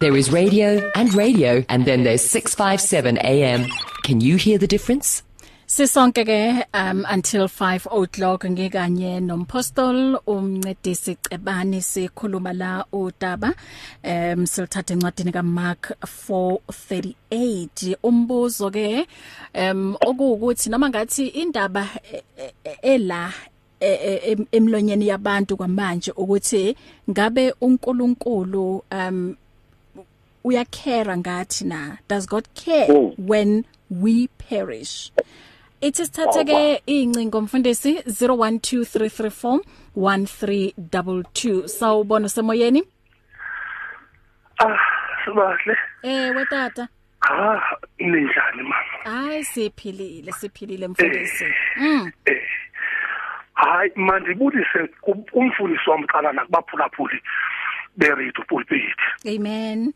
[0.00, 3.66] There is radio and radio, and then there's 657 AM.
[4.02, 5.22] Can you hear the difference?
[5.70, 13.54] Sisonke ke um until 5 o'clock ngikanye nompostol umncedisi Cebani sikhuluma la udaba
[14.04, 19.06] um silithatha encwadini kaMark 4:38 umbuzo ke
[19.54, 23.49] um okuwukuthi noma ngathi indaba e- e- ela e- e- em-
[24.52, 26.76] emlonyeni yabantu kwamanje ukuthi
[27.10, 29.36] ngabe uNkulunkulu um
[30.44, 31.98] uyakhera ngathi na?
[32.08, 33.14] Does god care Mm.
[33.28, 35.12] when we perish?
[35.80, 37.92] Ithi sithathe ke incingo mfundisi
[39.96, 42.82] 0123341322 sawubona semoyeni?
[44.58, 44.78] Ah
[45.24, 45.76] sibahle.
[46.02, 46.88] Ewe tata
[47.22, 47.60] ah
[47.98, 48.74] ninjani mama.
[49.04, 51.44] Hayi siphilile siphilile mfundisi.
[51.76, 52.12] Mm.
[52.24, 52.42] eh.
[53.60, 57.18] Hayi mandibulise kum- kumfundisi wami qala nakubaphulaphuli
[57.96, 59.00] beredu pulpit.
[59.26, 59.92] Amen.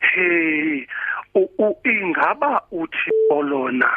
[0.00, 0.86] Hey
[1.84, 3.90] ingaba uthi olona?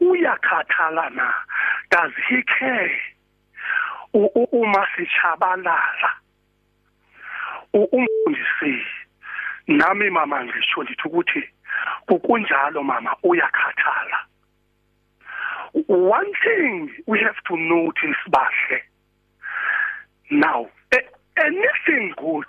[0.00, 1.32] Uyakhathala na
[1.90, 2.92] does he care?
[4.14, 6.10] Uma sichabalala
[7.74, 8.82] U- umfundisi
[9.68, 11.42] nami mama ngisho ndithi ukuthi
[12.06, 14.18] kunjalo mama uyakhathala.
[15.86, 18.80] One thing we have to notice bahle
[20.30, 20.66] now
[21.36, 22.46] anything good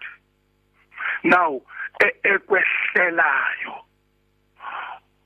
[1.23, 1.61] now
[2.03, 3.75] e- ekwehlelayo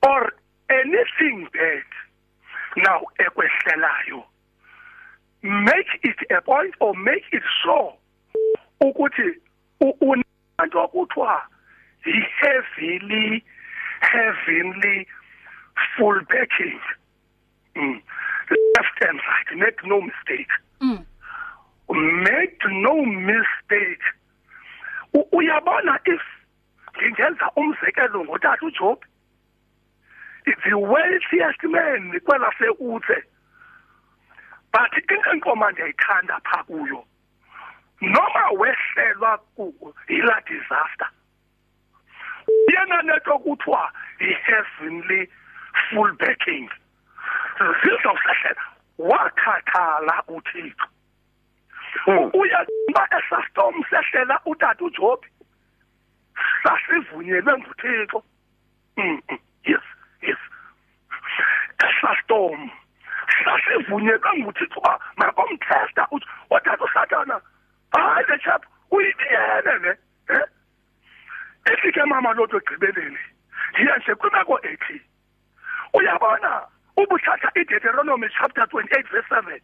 [0.06, 0.32] or
[0.70, 1.88] anything bad
[2.76, 4.22] now ekwehlelayo
[5.42, 7.94] make it a point or make it sure
[8.80, 9.40] ukuthi
[10.00, 11.42] unanto okuthiwa
[12.06, 13.44] i-heavily
[14.00, 15.06] heavenly
[15.96, 16.80] full backing
[17.78, 18.00] mm.
[18.76, 20.50] left and right make no mistake.
[20.80, 21.04] Mm.
[22.24, 24.02] Make no mistake.
[25.32, 26.20] Uyabona if
[26.98, 28.98] ngingenza umzekelo ngotata uJob
[30.64, 33.22] the wealthiest man kwela seuthe
[34.72, 34.92] but
[35.32, 37.04] inkomo ndiyayithanda pha kuyo
[38.00, 41.08] noma wehlelwa ku- yila disaster
[42.68, 45.28] yena neto kuthiwa i-heavenly
[45.90, 46.68] full backing.
[47.82, 48.62] Zizawusehlela
[48.98, 50.86] wakhathala uthixo
[52.32, 55.24] uyakuba esastorm sehlela utata uJob
[56.62, 58.22] sasivunyelwe nguThixo
[59.64, 59.84] yes
[60.22, 60.38] yes
[61.86, 62.70] esastorm
[63.44, 64.80] sasivunyelwe nguThixo
[66.10, 67.40] uthi watata uSathana
[67.92, 70.44] hayi le chap uyibiyele le eh
[71.64, 73.18] efike mama lotho egqibeleni
[73.72, 75.02] ndiye nje kwimeko ethi
[75.94, 76.62] uyabona
[77.00, 79.60] ubuthatha iDeuteronomy chapter 28 verse 7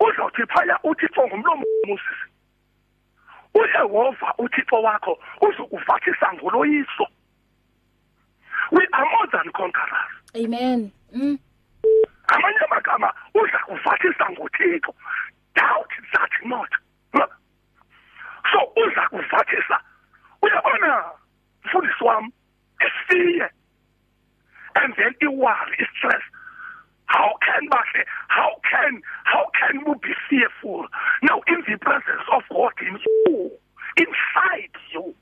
[0.00, 2.18] uzawuthi phaya uthixo ngumlomo Moses
[3.54, 7.06] uyehova uthixo wakho uzokuvathisa ngoloyiso.
[8.72, 10.12] We are more than conquerors.
[10.36, 10.92] Amen.
[11.14, 11.38] Mm.
[12.28, 14.94] Amanye amagama uza kuvathisa ngothixo.
[15.54, 16.70] Doubt that not.
[18.52, 19.80] So uza kuvathisa.
[20.42, 21.04] Uyabona
[21.64, 22.32] mfundisi wami
[22.86, 23.50] isiye
[24.76, 26.22] and then iworry istress
[27.06, 30.86] how can bahle how can how can you be fearful?
[31.22, 33.50] Now in the presence of god in you
[33.96, 35.14] inside you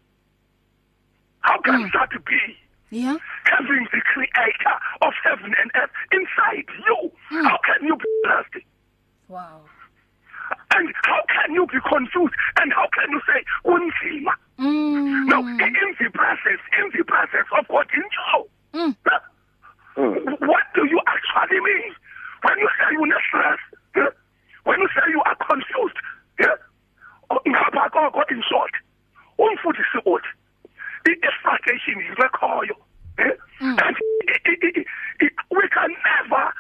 [1.41, 1.93] how can Mm.
[1.93, 2.41] that be?
[2.91, 3.17] Yeah.
[3.45, 7.13] Having the creator of heaven and earth inside you?
[7.31, 7.45] Mm.
[7.49, 8.67] how can you be blessed?
[9.29, 9.61] Wow.
[10.75, 12.35] And how can you be confused?
[12.61, 15.27] And how can you say unzima mm.
[15.27, 18.97] Now in the presence in the presence of god in you Mm.
[20.47, 21.93] what do you actually mean
[22.43, 23.59] when you say you're stress
[23.97, 24.09] yeah?
[24.65, 25.97] when you say you are confused
[26.39, 26.57] yeah?
[27.31, 28.75] Oh, ngapha koko in short
[29.39, 30.29] umfundisi uthi
[31.09, 32.77] i-frustration yinto ekhoyo
[33.19, 33.33] eh?
[33.61, 33.79] Mm.
[33.87, 33.97] and
[34.29, 34.87] i- i- i-
[35.25, 36.53] i- we can never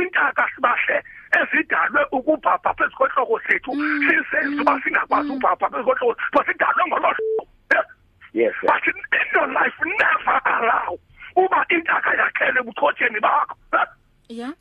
[0.00, 1.02] intaka sibahle
[1.40, 4.00] ezidalwe ukubhabha phezu kohloko sethu Mm.
[4.08, 7.84] sisenze uba singakwazi ukubhabha phezu kohloko but sidalwe ngolo hlobo yeah?
[8.32, 8.68] yes sir.
[8.70, 10.98] but in, in your life never allow
[11.36, 13.86] uba intaka yakhele ebuchotsheni bakho eh?
[14.28, 14.52] yeah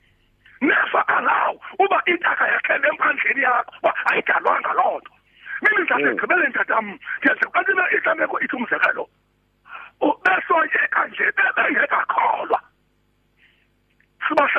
[0.62, 5.12] never allow uba intaka yakhele emphandleni yakho uba ayidalwanga loo nto
[5.62, 9.10] mimi ndizasegqibeleni tatam ndiyaziqalela islameko ithi umzekelo
[10.02, 12.62] U- besoyeka nje bebengekakholwa
[14.28, 14.50] siba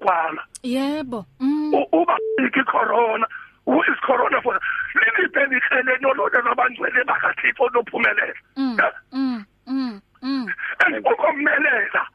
[0.00, 3.26] sasinikanga moya bukwala yebo mm U- uba icorona
[3.66, 4.58] who is corona for
[4.94, 8.92] liliphe lihlele nololo lwabangcwele bakathixo lophumelela mm Eh?
[9.12, 10.46] mm mm mm
[10.86, 12.06] and ukomelela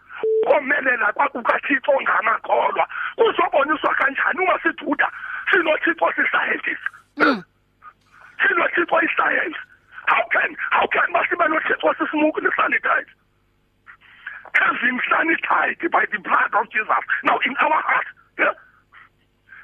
[0.44, 5.12] ukomelela kwakukathixo ngamakholwa kuzoboniswa kanjani uma siduda
[5.52, 6.84] sinothixo siscientist
[7.18, 7.44] Mm.
[8.48, 9.58] sinothixo iscience
[10.08, 13.08] how can how can masibe nothixo sismuku nesanitize
[14.54, 18.06] having sanitized by the blood of Jesus now in our heart
[18.40, 18.54] yeah?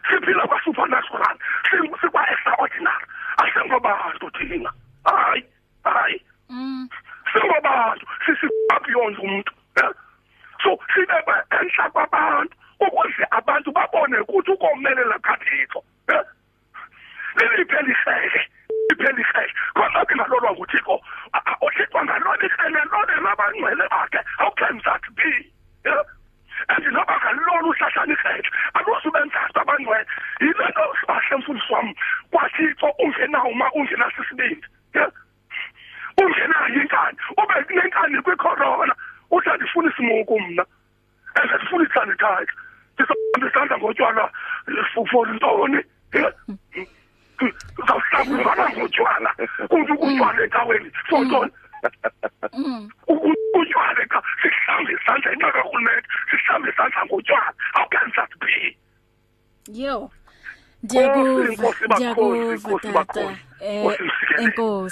[0.10, 1.38] siphila kwa-supernatural
[1.70, 3.06] si- sikwa-extraordinary
[3.38, 4.72] asingobantu thina
[5.06, 5.46] hayi
[5.84, 6.89] hayi mm
[7.34, 9.91] singobantu sisibabeyond umuntu yeah?
[10.64, 16.26] so sibebe enhla kwabantu ukuze abantu babone ukuthi ukomelela kathixo yeah?
[17.36, 18.48] liliphe lihlele
[18.89, 21.00] liphe lihlele khona ke ngalolwa nguthixo
[21.34, 22.46] A- a- uthixo ngalona
[23.56, 23.81] ihlele lone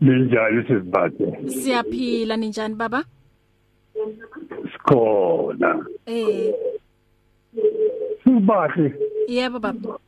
[0.02, 3.04] Linjani sizibathe siyaphila ninjani baba?
[4.72, 5.86] Sikhona.
[6.06, 6.54] Eh.
[8.24, 8.94] Sibahle
[9.28, 10.00] yebo baba.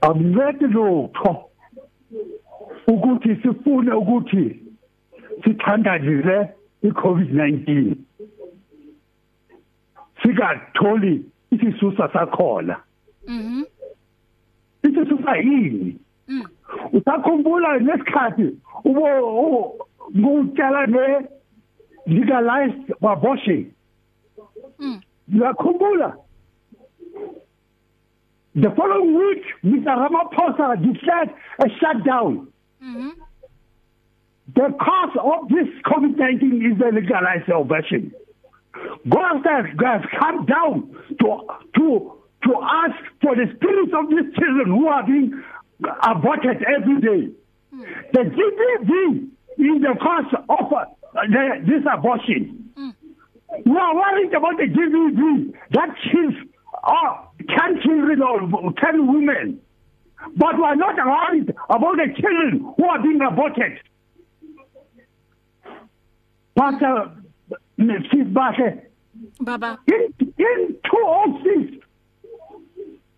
[0.00, 1.44] Akuncedi lutho.
[2.86, 4.62] Ukuthi sifune ukuthi
[5.44, 6.48] sithandazile
[6.84, 7.94] iCovid-19.
[10.22, 12.76] Sikatholi isisusa sakhona.
[13.28, 13.64] Mhm.
[14.82, 15.98] Isisusa yini?
[16.28, 16.44] Mm.
[16.92, 21.28] usakhumbula nesikhathi ubo ngokutshala ne
[22.06, 23.72] legalized abortion?
[24.78, 25.00] Mm.
[25.34, 26.16] uyakhumbula
[28.54, 32.51] the following week Mr Ramaphosa declared a shutdown.
[32.82, 33.12] Mhm
[34.54, 38.12] the cause of this COVID-19 is the legalized abortion
[39.08, 41.28] God has, has come down to
[41.76, 42.12] to
[42.44, 42.52] to
[42.82, 45.42] ask for the spirits of these children who are being
[46.02, 47.32] aborted every day.
[48.12, 49.28] The GBV
[49.58, 50.84] is the cause of uh,
[51.28, 52.70] the, this abortion.
[53.64, 56.34] We are worried about the GBV that kills
[56.82, 59.60] uh, 10 children or 10 women.
[60.36, 63.78] But we are not worried about the children who are being aborted.
[66.56, 67.12] Pastor
[67.78, 68.32] Mrs.
[68.32, 68.82] Bashe,
[69.40, 70.08] baba in,
[70.38, 71.84] in 206,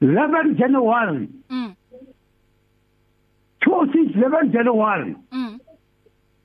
[0.01, 1.77] 11 January, mm
[3.63, 5.61] 206, 11 January, mm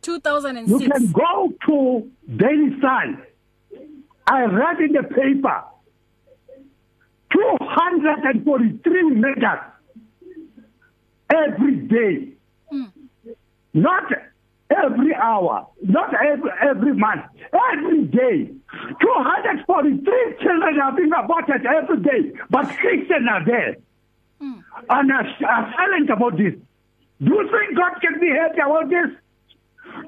[0.01, 3.22] you 2006 can go to Daily Sun.
[4.28, 5.64] I read in the paper
[7.32, 9.60] 243 megas
[11.34, 12.30] every day.
[12.74, 12.92] Mm.
[13.74, 14.04] Not
[14.70, 17.22] every hour, not every, every month,
[17.74, 18.52] every day.
[19.02, 23.76] 243 children are being aborted every day, but Christians are there
[24.42, 24.64] Mm.
[24.90, 26.54] and are, are silent about this.
[27.22, 29.10] Do you think God can be happy about this?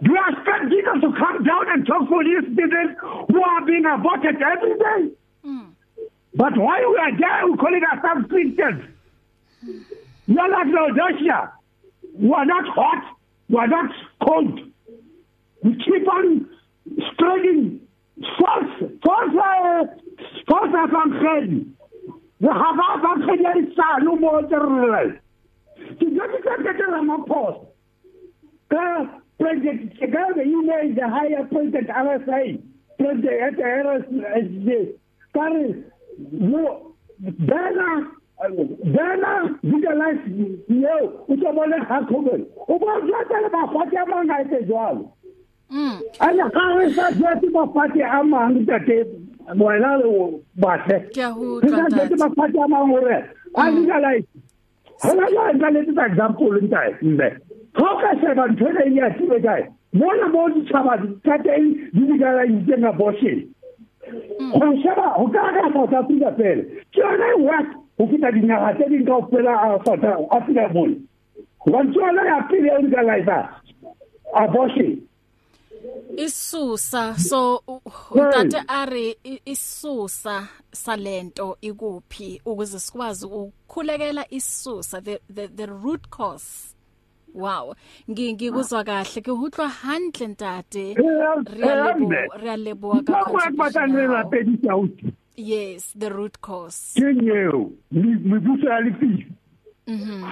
[0.03, 2.95] Do you expect Jesus to come down and talk for these children
[3.27, 5.11] who are being aborted every day?
[5.45, 5.65] Mm.
[6.33, 8.85] But why we are there, we calling ourselves Christians?
[9.67, 9.83] We
[10.29, 11.51] are like Laodicea.
[12.13, 13.15] We are not hot.
[13.49, 13.91] We are not
[14.25, 14.59] cold.
[15.63, 16.49] We keep on
[17.11, 17.81] spreading
[18.39, 19.83] false, false, uh,
[20.47, 21.67] false evangeli.
[22.39, 25.19] We have evangeli son, no more terror.
[25.99, 27.65] Ke jwetse ka tete Ramaphosa.
[28.69, 32.61] Ka President Kagame, you know, is the higher President RSA,
[32.97, 34.93] President at RSA.
[35.33, 35.83] Ka re,
[36.31, 38.11] no, bana
[38.49, 40.21] bana legalize
[40.67, 45.11] yo o tlo bone Jacobin o bo jwetsa le mafati a mang a etse jwalo
[45.69, 49.05] mm ane ga re sa jwetse mafati a mang tate
[49.57, 53.19] wena le batle ke a ho re sa jwetse tlata mafati a mang gore
[53.55, 54.27] a legalize
[55.03, 57.29] hona jwale nka letsetsa example ntae mme
[57.73, 62.01] ga o ka sheba ntho ena e atile kae mona mo ditšhaba tsa teng di
[62.07, 63.43] legalizetseng abortion.
[64.55, 68.89] Go sheba go ka ka south africa fela ke yona e go feta dinaga tse
[68.89, 70.95] ding kao fela a south africa mone
[71.65, 73.37] gobane ke yona ya pele ya legaliza
[74.33, 75.01] abortion.
[76.17, 77.63] Isusa so
[78.11, 86.75] utate ari i- isusa salento ikuphi ukuze sikwazi ukukhulekela isusa the the, the root cause?
[87.33, 87.73] Wow
[88.09, 89.21] Ngi- ngikuzwa kahle.
[89.21, 94.29] Ke utlwa hantle ntate Re a lebo- re a leboha ka contribution ya hao.
[94.29, 95.05] pedisa auti
[95.35, 96.93] yes the root cause.
[96.95, 99.27] Ke nyeo mebuso ya lefifi
[99.87, 100.25] mhm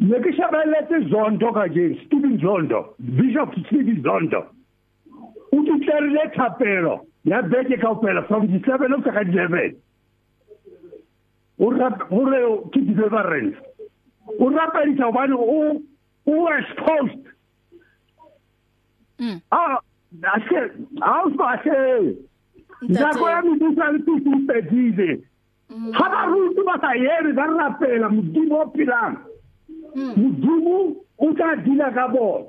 [0.00, 4.46] ne ke shebeletse zondo ka jeng stephen zondo bishop stephen zondo.
[5.52, 9.76] O tutlerile thapelo ya beke kaofela from di-seven o sega di-eleven
[11.58, 12.40] o rap- gore
[12.72, 13.56] ke deliverance
[14.40, 15.80] o rapedisa gobane o
[16.26, 17.24] o exposed
[19.18, 19.40] mm.
[19.52, 19.78] A
[20.34, 20.58] ase
[21.02, 22.16] a o sebase
[22.88, 25.20] nako ya mebuso ya lefifi o fedile.
[25.92, 29.16] Ga baruti ba sa eme ba rapela modimo o phelang.
[29.94, 32.44] Modimo o tla dila ka bona.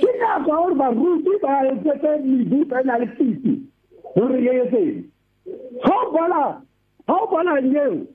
[0.00, 3.70] Ke na kwa hore baruti ba etsetse mebuso e na le fiti
[4.14, 5.04] hore e etseng
[5.84, 6.42] ha o bona
[7.08, 8.06] ha o bona eo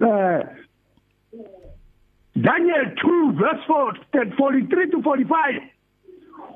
[0.00, 0.42] eh
[2.34, 5.71] Daniel 2 verse 4 43 to 45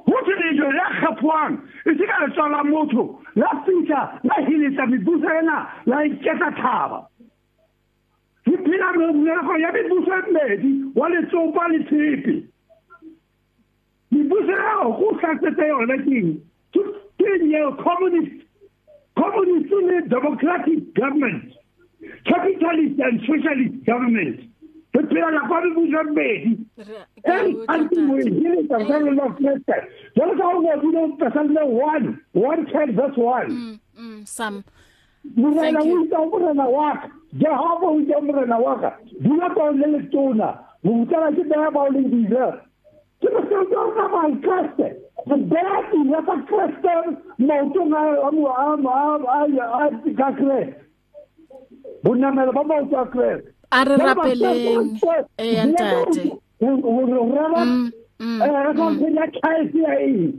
[0.07, 1.55] ho tshwanetse le kgapwang
[1.85, 7.09] e se ka letsola motho la fihla la hiletsa mebuso ena la iketsa thaba.
[8.47, 12.35] Re phela merego ya mebuso e mmedi wa letsopa le tshepe.
[14.13, 16.41] Mebuso eo go tlatsetse yona keng
[16.73, 17.27] ke
[17.57, 18.47] eo communist
[19.17, 21.53] communist le democratic government
[22.25, 24.41] capitalist and socialist government?
[25.03, 26.59] Phela la kwa mebuso e mmedi
[27.67, 29.75] antiwehile kasale la kreste
[30.17, 34.63] jalo ka go ngwadile kasale 1 110 verse 1 mm, mm, some
[35.37, 39.87] morena o itse morena wa ka jehova o itse morena wa ka dula bao le
[39.87, 42.53] letona botala ke beya bao le dile
[43.21, 44.87] ke mosebetsi wa rona bakreste
[45.27, 46.93] re beya dile tsa kreste
[47.39, 47.95] maotong
[50.17, 50.87] ka kreste
[52.03, 54.99] bonamelo ba maoto a kreste a re rapeleng
[55.39, 56.23] eh ntate
[58.21, 60.33] mm eh ka phela thaisi ya eng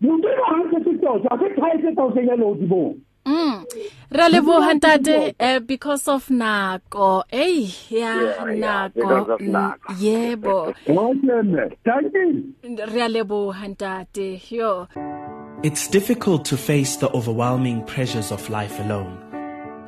[0.00, 2.94] motho ba ha se tsotsa ke thaisi tsa o senya lo dibong
[3.28, 3.64] Mm.
[4.10, 7.24] Ra leboha ntate uh, because of nako.
[7.30, 8.14] Ey ya
[8.56, 9.36] nako.
[9.36, 10.74] Mm, Yebo.
[11.84, 12.54] thank you
[12.96, 14.40] Ra leboha ntate.
[14.50, 14.88] Yo.
[15.62, 19.27] It's difficult to face the overwhelming pressures of life alone.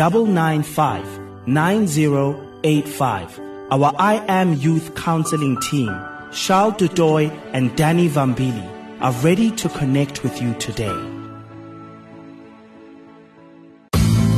[0.00, 3.40] 995 9085.
[3.70, 5.94] Our I Am Youth Counseling team,
[6.32, 8.66] Charles Dudoy and Danny Vambili,
[9.02, 10.96] are ready to connect with you today.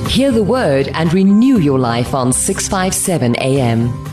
[0.08, 4.11] Hear the word and renew your life on 657 AM.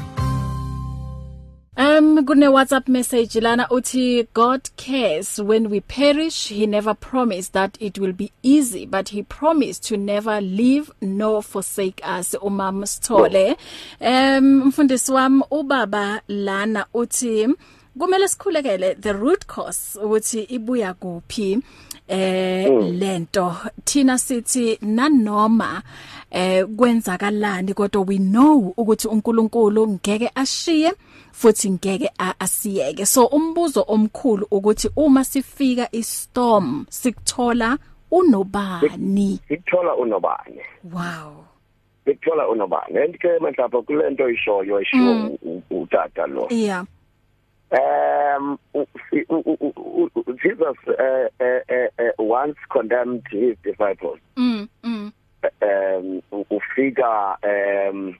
[2.00, 6.48] Um kune WhatsApp message lana uthi God cares when we perish.
[6.48, 11.44] He never promised that it will be easy but he promised to never leave nor
[11.44, 12.36] forsake us.
[12.42, 13.58] Umama Sithole.
[14.00, 17.48] Um mfundisi wami ubaba lana uthi
[18.00, 21.60] kumele sikhulekele the root cause ukuthi ibuya kuphi
[22.08, 25.82] eh lento thina sithi nanoma
[26.32, 30.94] eh kwenzakalani kodwa we know ukuthi uNkulunkulu ngeke ashiye
[31.32, 32.10] futhi ngeke
[32.40, 37.78] asiyeke so umbuzo omkhulu ukuthi uma sifika istorm sikuthola
[38.12, 40.62] unobani Sikuthola unobani.
[40.94, 41.46] wow
[42.06, 42.98] Sikuthola unobani.
[43.04, 45.38] And ke mhlawumbe kulento ishoyo eshiwo
[45.72, 46.48] utata lo.
[46.50, 46.86] yeah
[47.72, 48.58] Um
[50.44, 54.20] Jesus uh, uh, uh, once condemned his disciples.
[54.38, 55.12] mm mm
[55.62, 58.16] um ufika um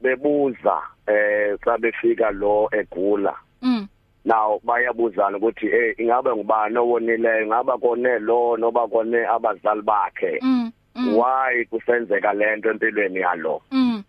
[0.00, 3.34] bebuza eh sabefika lo egula.
[3.62, 3.88] Mm.
[4.24, 7.46] Now bayabuzana ukuthi eh ingabe ngubani owonileyo?
[7.46, 10.38] Ngaba kone lo noba kone abazali bakhe?
[10.42, 11.16] Mm mm.
[11.16, 13.62] Why kusenzeka lento empilweni yalo?
[13.70, 14.04] Mm.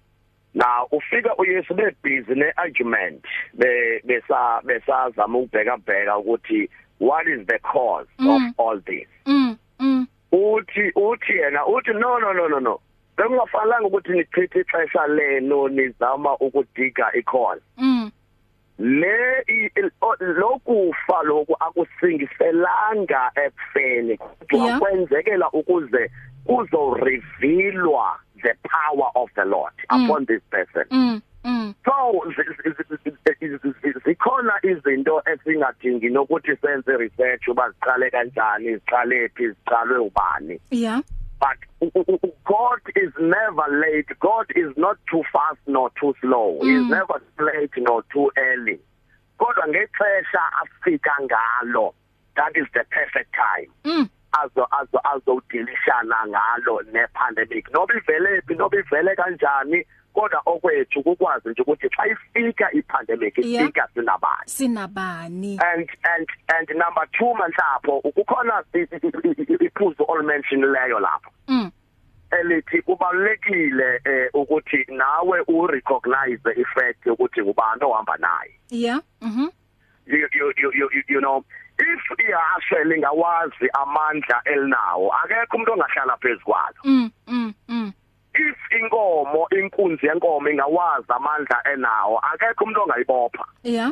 [0.53, 3.23] Now ufika uYesu bebusy neargument
[3.53, 6.69] be besa besazama ukubheka bheka ukuthi
[6.99, 8.29] what is the cause Mm.
[8.29, 9.07] of all this?
[10.31, 12.79] Uthi uthi yena uthi no no no no no.
[13.19, 18.11] Bekungafanelanga ukuthi nichithe ixesha leno nizama ukudiga ikhona mm.
[18.81, 24.79] Le i- il- o- lokufa lokhu akusingiselanga ekufeni kodwa Yeah.
[24.79, 26.11] kwenzekela ukuze
[26.45, 30.05] kuzo revealwa the power of the Lord Mm.
[30.05, 30.85] upon this person.
[30.91, 31.73] Mm mm.
[31.85, 38.75] So zi- zi- zi- zi- zi- zikhona izinto esingadingi nokuthi senze research uba ziqale kanjani
[38.75, 40.59] ziqale phi ziqalwe ubani.
[40.71, 41.01] Yeah.
[41.39, 41.57] But
[42.45, 44.07] God is never late.
[44.19, 46.59] God is not too fast nor too slow.
[46.61, 46.89] He is Mm.
[46.89, 48.79] never too late nor too early.
[49.39, 51.93] Kodwa ngexesha afika ngalo
[52.35, 53.71] that is the perfect time.
[53.85, 54.09] Mm.
[54.33, 57.71] Azo azo azodilishana ngalo nepandemic.
[57.73, 63.63] Noba ivele phi noba ivele kanjani kodwa okwethu ukwazi nje ukuthi xa ifika ipandemic Yeah.
[63.63, 64.45] ifika sinabani.
[64.45, 65.59] Sinabani?
[65.61, 68.63] And and and number 2 manhlapho ukukhona
[69.59, 71.31] iphuzu olmentionleyo lapho.
[71.47, 71.71] Mm.
[72.31, 78.59] Elithi kubalekile eh, ukuthi nawe urecognize ifact ukuthi ubani ohamba naye.
[78.69, 79.49] Yeah mhm
[80.09, 81.43] you you you you, you know
[81.79, 87.91] if ihashe lingawazi amandla elinawo akekho umuntu ongahlala phezukwalo mm mm mm.
[88.39, 92.19] If inkomo inkunzi yenkomo ingawazi amandla enawo.
[92.19, 93.45] Akekho umuntu ongayibopha.
[93.63, 93.91] Yeah.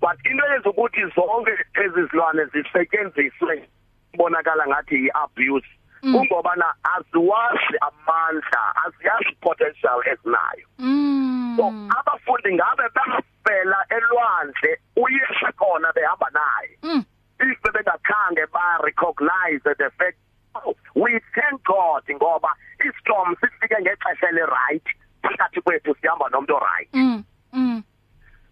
[0.00, 3.68] But into yenza ukuthi zonke ezizilwane zisetshenziswe
[4.14, 5.66] ibonakala ngathi iabuse
[6.00, 11.54] kungoba na aziwazi amandla aziyazi potential esinayo mm.
[11.56, 11.64] So
[11.98, 16.78] abafundi ngabe bafela elwandle uyesha khona behamba naye.
[16.82, 17.04] Mm.
[17.40, 20.18] If bebengakhange ba recognize the fact
[20.94, 22.48] we thank God ngoba
[22.88, 24.86] istorm sifike ngexesha le right
[25.22, 27.82] phakathi kwethu sihamba nomuntu right mm mm.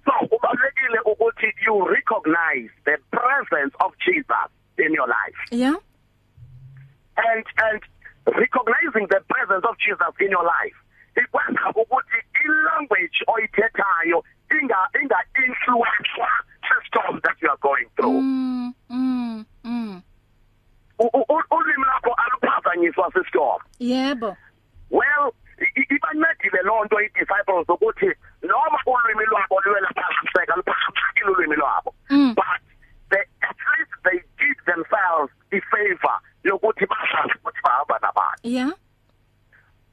[0.04, 5.40] So kubalekile ukuthi you recognize the presence of Jesus in your life.
[5.50, 5.74] Yeah.
[7.16, 7.82] And and
[8.26, 10.76] recognizing the presence of Jesus in your life
[11.16, 14.24] ikwenza ukuthi ilanguage oyithethayo
[14.60, 16.08] inga inga influence
[16.68, 18.20] system that you are going through.
[18.20, 20.02] Mm mm mm.
[20.98, 24.36] Ulimi lakho aluphazanyiswa sistom yebo.
[24.90, 25.32] Well
[25.90, 28.06] ibancedile lonto i-disciples ukuthi
[28.42, 32.34] noma ulwimi lwabo luwela phasiseka luphasisile ulwimi lwabo Mm.
[32.34, 32.60] but
[33.10, 38.70] they at least they did themselves the favor yokuthi basazi ukuthi bahamba nabantu yeah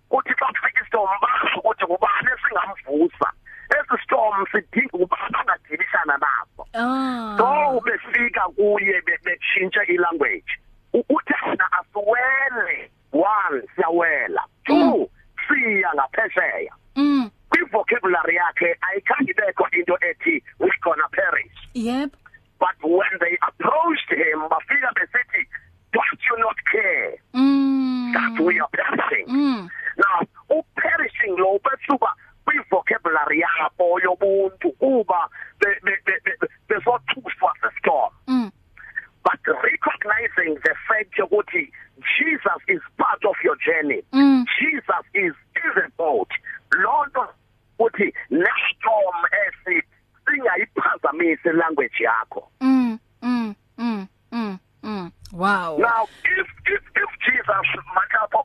[0.09, 3.29] kuthi xa kufika istorm basho ukuthi ngubani esingamvusa.
[3.73, 7.35] Esi storm sidinga ubani ongadilishana naso ah.
[7.37, 10.53] So befika kuye be- betshintshe ilanguage.
[10.93, 14.43] U- uthana asiwele one siyawela.
[14.65, 15.09] Two
[15.47, 16.73] siya ngaphesheya.
[16.95, 17.29] Mm.
[17.49, 21.57] Kwivocabulary yakhe ayikhange ibekho into ethi we gonna perish.
[21.75, 22.11] Yebo
[22.59, 25.43] but when they approached him bafika besithi
[25.91, 27.13] don't you not care?
[27.33, 28.13] Mm.
[28.13, 29.27] That we are perishing.
[29.27, 29.69] Mm.
[29.97, 30.19] Now
[30.49, 32.09] uperishing lo besuka
[32.45, 35.29] kwivocabulary yabo yobuntu kuba
[35.59, 38.51] be- be- be- be- besothuswa sistorm mm
[39.23, 39.39] but
[40.43, 41.69] recognizing the fact ukuthi
[42.17, 44.01] Jesus is part of your journey.
[44.13, 44.45] Mm.
[44.59, 46.27] Jesus is is a boat
[46.75, 47.27] lonto
[47.79, 49.81] uthi nestorm esi
[50.25, 52.47] singayiphazamisi language yakho.
[52.61, 55.11] Mm mm mm mm mm.
[55.33, 55.77] Wow.
[55.77, 58.43] Now if if if Jesus makapo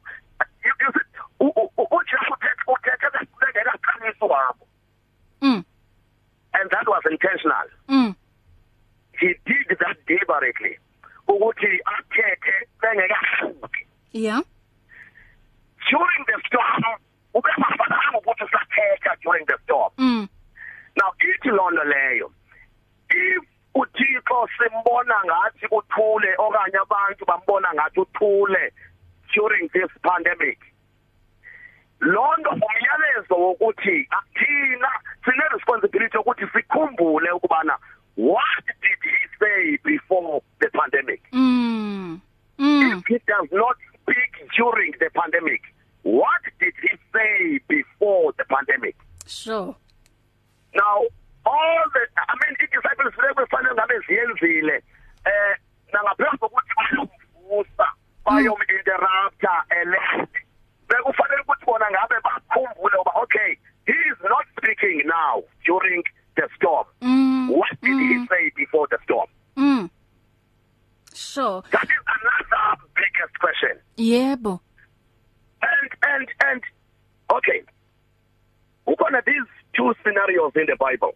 [0.65, 4.67] you you see u- u- u- uJesu uthethe uthethe bengekaqalisi wabo
[5.43, 5.65] mm
[6.55, 8.15] and that was intentional mm
[9.21, 10.79] he did that deliberately
[11.29, 14.41] ukuthi athethe bengekasuki yeah
[15.91, 16.83] during the storm
[17.35, 20.29] ubesafananga ukuthi sathetha during the storm mm
[20.97, 22.33] now ithi lona leyo
[23.11, 23.45] if
[23.75, 28.73] uthixo simbona ngathi uthule okanye abantu bambona ngathi uthule
[29.35, 30.59] during this pandemic
[32.01, 34.89] lonto umyalezo wokuthi athina
[35.25, 37.79] sine responsibility ukuthi sikhumbule ukubana
[38.17, 42.21] what did he say before the pandemic mm
[42.59, 45.63] mm if he does not speak during the pandemic
[46.03, 48.97] what did he say before the pandemic
[49.27, 49.75] sure
[50.75, 50.99] now
[51.47, 54.83] all the i mean i-disciples bebefanele ngabe ziyenzile
[55.25, 55.57] eh
[55.93, 57.87] nangaphezulu kokuthi bayomvusa
[58.25, 60.35] bayom-interrupta elect
[60.89, 66.03] bekufanele ukuthi bona ngabe bakhumbule uba okay he is not speaking now during
[66.37, 69.89] the storm mm what did he mm, say before the storm mm
[71.15, 74.61] sure that is another biggest question yebo
[76.19, 76.63] and and and
[77.33, 77.63] okay.
[78.87, 81.15] Kukhona these two scenarios in the bible.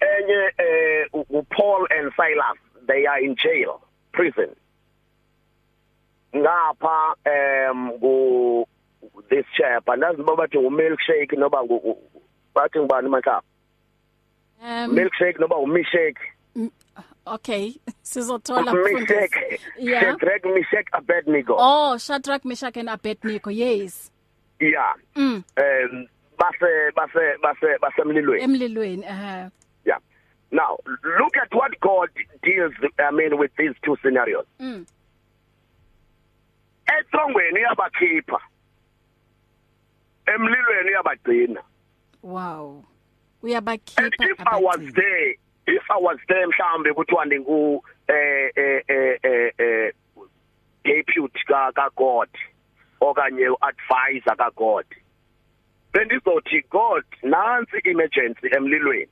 [0.00, 3.80] Enye eh u- u- Paul and Silas they are in jail
[4.12, 4.54] prison.
[6.34, 7.14] Ngapha
[7.70, 8.64] um ku
[9.30, 12.02] this chap andazi uba bathi umilkshake noba ngu- u-
[12.54, 13.30] bathi ngibani manje
[14.62, 16.20] um milkshake noba umishake
[17.26, 17.74] okay.
[18.02, 19.60] Sizothola mfundisi.
[19.78, 20.00] yeah.
[20.02, 24.10] Shadrach Meshach Abednego oh Shadrach Meshach and Abednego yes.
[24.60, 24.94] Yeah.
[25.16, 25.44] Mm.
[25.56, 26.06] Um
[26.38, 29.04] base base base basemlilweni emlilweni.
[29.04, 29.48] Eh
[29.84, 29.98] Yeah.
[30.50, 32.08] Now, look at what God
[32.42, 34.46] deals, I mean, with these two scenarios.
[34.60, 34.86] mm.
[36.86, 38.38] Etrongweni yabakhipha.
[40.26, 41.60] Emlilweni yabagcina.
[42.22, 42.84] wow.
[43.42, 45.34] Uyabakhipha if I was there,
[45.66, 49.92] if I was there mhlambe kuthiwa ndingu eh eh eh eh eh
[50.84, 52.28] deputy ka ka God
[53.00, 54.86] okanye advisor ka God.
[55.92, 59.08] Bendizothi God nansi emergency emlilweni.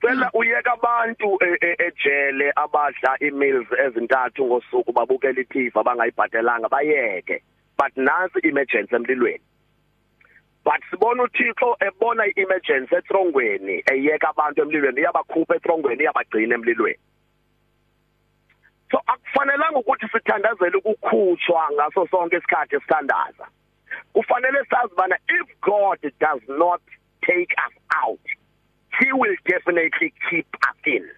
[0.00, 7.42] Cela uyeka abantu e- e- ejele abadla imeals ezintathu ngosuku babukela iTV abangayibhadelanga bayeke
[7.78, 9.40] but nansi emergency emlilweni
[10.64, 16.98] but sibona uThixo ebona i-emergency etrongweni eyeka abantu emlilweni iyabakhupha etrongweni iyabagcina emlilweni.
[18.90, 23.46] So akufanelanga ukuthi sithandazele ukukhutshwa ngaso sonke isikhathi esithandaza
[24.12, 26.82] kufanele sazi bana if god does not
[27.26, 28.20] take us out
[29.00, 31.08] he will definitely keep us in.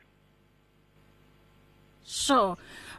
[2.04, 2.56] Sure.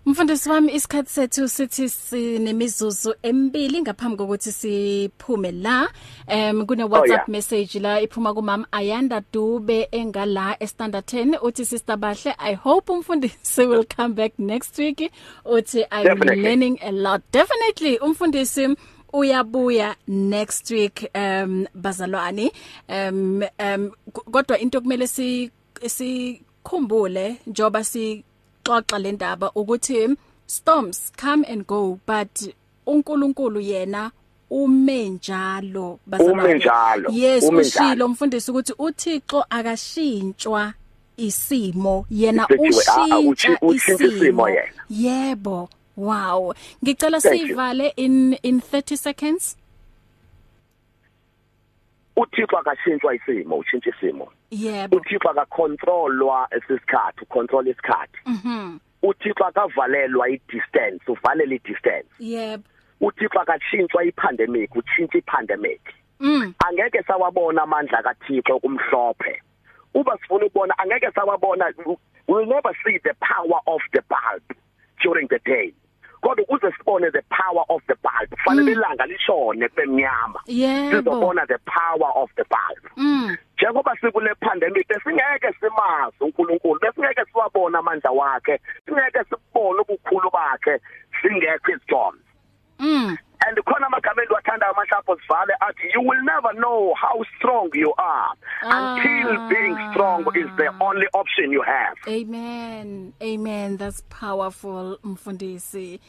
[0.08, 5.90] Mfundisi wami isikhathi sethu sithi sinemizuzu emibili ngaphambi kokuthi siphume la.
[6.28, 7.28] Em kune WhatsApp oh, yeah.
[7.30, 13.66] message la iphuma kumama Ayanda Dube engala eStandard 10 uthi sister Bahle I hope umfundisi
[13.68, 15.12] will come back next week
[15.46, 16.44] uthi I'm Definitely.
[16.44, 17.22] learning a lot.
[17.32, 18.76] Definitely umfundisi
[19.14, 22.52] uyabuya next week um bazalwane
[22.90, 23.92] um um
[24.32, 25.52] kodwa into kumele si
[25.88, 28.24] sikhumbule njoba si
[28.66, 32.54] xoxa le ndaba ukuthi storms come and go but
[32.86, 34.12] uNkulunkulu yena
[34.50, 40.74] ume njalo bazalwane ume njalo yes ushilo umfundisi ukuthi uThixo akashintshwa
[41.18, 44.50] isimo yena ushintsha isimo
[44.90, 46.54] yebo wow.
[46.84, 49.58] Ngicela sivale in in 30 seconds.
[52.16, 54.32] uThixo akashintshwa isimo ushintsha isimo.
[54.52, 54.98] Yebo.
[54.98, 58.20] uThixo akacontrolwa esisikhathi ucontrol isikhathi.
[58.26, 58.80] Mhm.
[59.04, 62.10] uThixo akavalelwa idistance uvalela idistance.
[62.20, 62.64] Yebo.
[63.02, 65.82] uThixo akashintshwa ipandemic utshintsha ipandemic.
[66.20, 66.54] Mm.
[66.68, 69.42] Angeke sawabona amandla kaThixo kumhlophe.
[69.94, 71.74] Uba sifuna ukubona angeke sawabona
[72.28, 74.58] we will never see the power of the bulb
[75.04, 75.74] during the day.
[76.26, 78.78] Kodwa ukuze sibone the power of the bulb kufanele Mm.
[78.78, 80.92] ilanga lishone kube mnyama Yebo.
[80.92, 87.80] sizobona the power of the bulb mm njengoba sikule pandemic besingeke simazi uNkulunkulu besingeke siwabona
[87.80, 90.80] amandla wakhe singeke sibone ubukhulu bakhe
[91.22, 92.20] singekho isithombe
[92.80, 93.18] mm.
[93.48, 98.32] And khona amagama endiwathandayo amahlapho sivale athi you will never know how strong you are
[98.64, 99.50] until Ah.
[99.50, 101.96] being strong is the only option you have.
[102.08, 103.14] Amen.
[103.22, 103.78] Amen.
[103.78, 106.00] That's powerful mfundisi.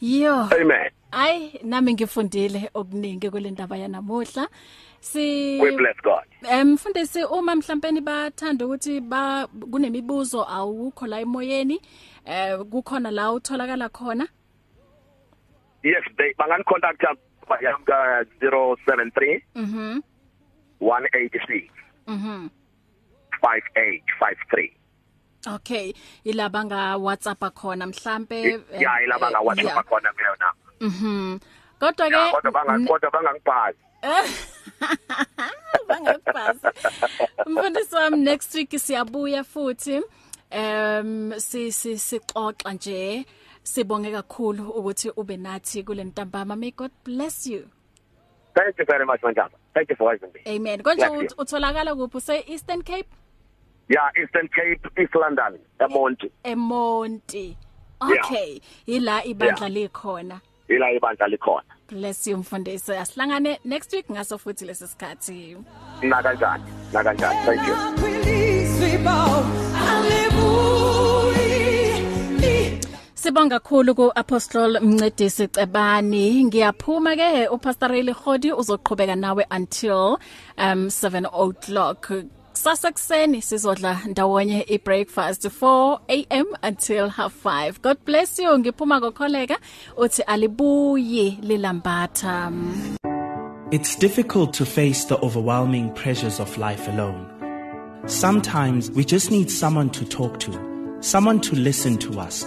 [0.00, 0.48] Yo.
[0.60, 0.90] Amen.
[1.12, 4.48] Ay nami ngifundile okuningi kule ndaba yanamuhla.
[5.00, 6.24] Si we bless god.
[6.64, 11.80] Mfundisi uma mhlawumbe bathanda ukuthi ba kunemibuzo awukho la emoyeni
[12.24, 14.28] eh kukhona la utholakala khona
[15.86, 17.02] yes they bangani contact
[17.48, 17.98] bayam ka
[18.42, 20.02] 073 Mhm
[20.82, 21.70] 186
[22.10, 22.50] mhm
[23.38, 24.74] 5853
[25.46, 25.94] Okay
[26.26, 28.38] ilaba nga WhatsApp khona mhlambe
[28.74, 30.48] ya ilaba nga WhatsApp khona kuyona.
[30.80, 31.38] Mhm
[31.80, 33.78] Kodwa Ya, ke kodwa bangakodwa bangangibhazi
[35.88, 36.72] bangakupasa
[37.46, 40.02] Mfundisi wami next week siyabuya futhi.
[40.50, 43.24] Um si si sixoxa nje.
[43.66, 46.56] Sibonge kakhulu ukuthi ube nathi kule ntambama.
[46.56, 47.68] May God bless you.
[48.54, 50.40] Thank you very much manjaba thank you for having me.
[50.56, 50.80] Amen.
[50.82, 51.20] Konje Bless you.
[51.28, 52.16] ut- utholakala kuphi?
[52.16, 53.08] Use Eastern Cape?
[53.88, 56.30] Yeah eastern cape east london emonti.
[56.44, 57.56] eMonti.
[58.00, 58.60] Okay.
[58.86, 60.40] Ila ibandla likhona.
[60.68, 61.62] Ila ibandla likhona.
[61.88, 62.92] Bless you mfundisi.
[62.92, 65.56] Asihlangane next week ngaso futhi lesikhathi
[66.02, 67.76] na kanjani na kanjani thank you.
[73.26, 76.44] Sibonga kakhulu ku Apostle Mncedisi Cebani.
[76.44, 80.18] Ngiyaphuma ke uPastor Riley Khodi uzoqhubeka nawe until
[80.56, 82.12] um 7 o'clock.
[82.52, 88.58] Sasa kuseni sizodla ndawonye i-breakfast 4 am until half 5 God bless you.
[88.58, 89.58] Ngiphuma kokholeka
[89.96, 92.52] uthi alibuyi lilambatha.
[93.72, 97.26] It's difficult to face the overwhelming pressures of life alone.
[98.06, 100.52] Sometimes we just need someone to talk to,
[101.00, 102.46] someone to listen to us.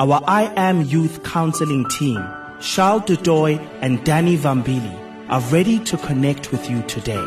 [0.00, 2.24] Our I Am Youth Counseling team,
[2.60, 4.96] Charles Dudoy and Danny Vambili,
[5.28, 7.26] are ready to connect with you today.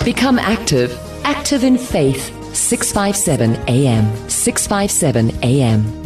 [0.03, 2.31] Become active, active in faith.
[2.55, 4.29] 657 AM.
[4.29, 6.02] 657 AM.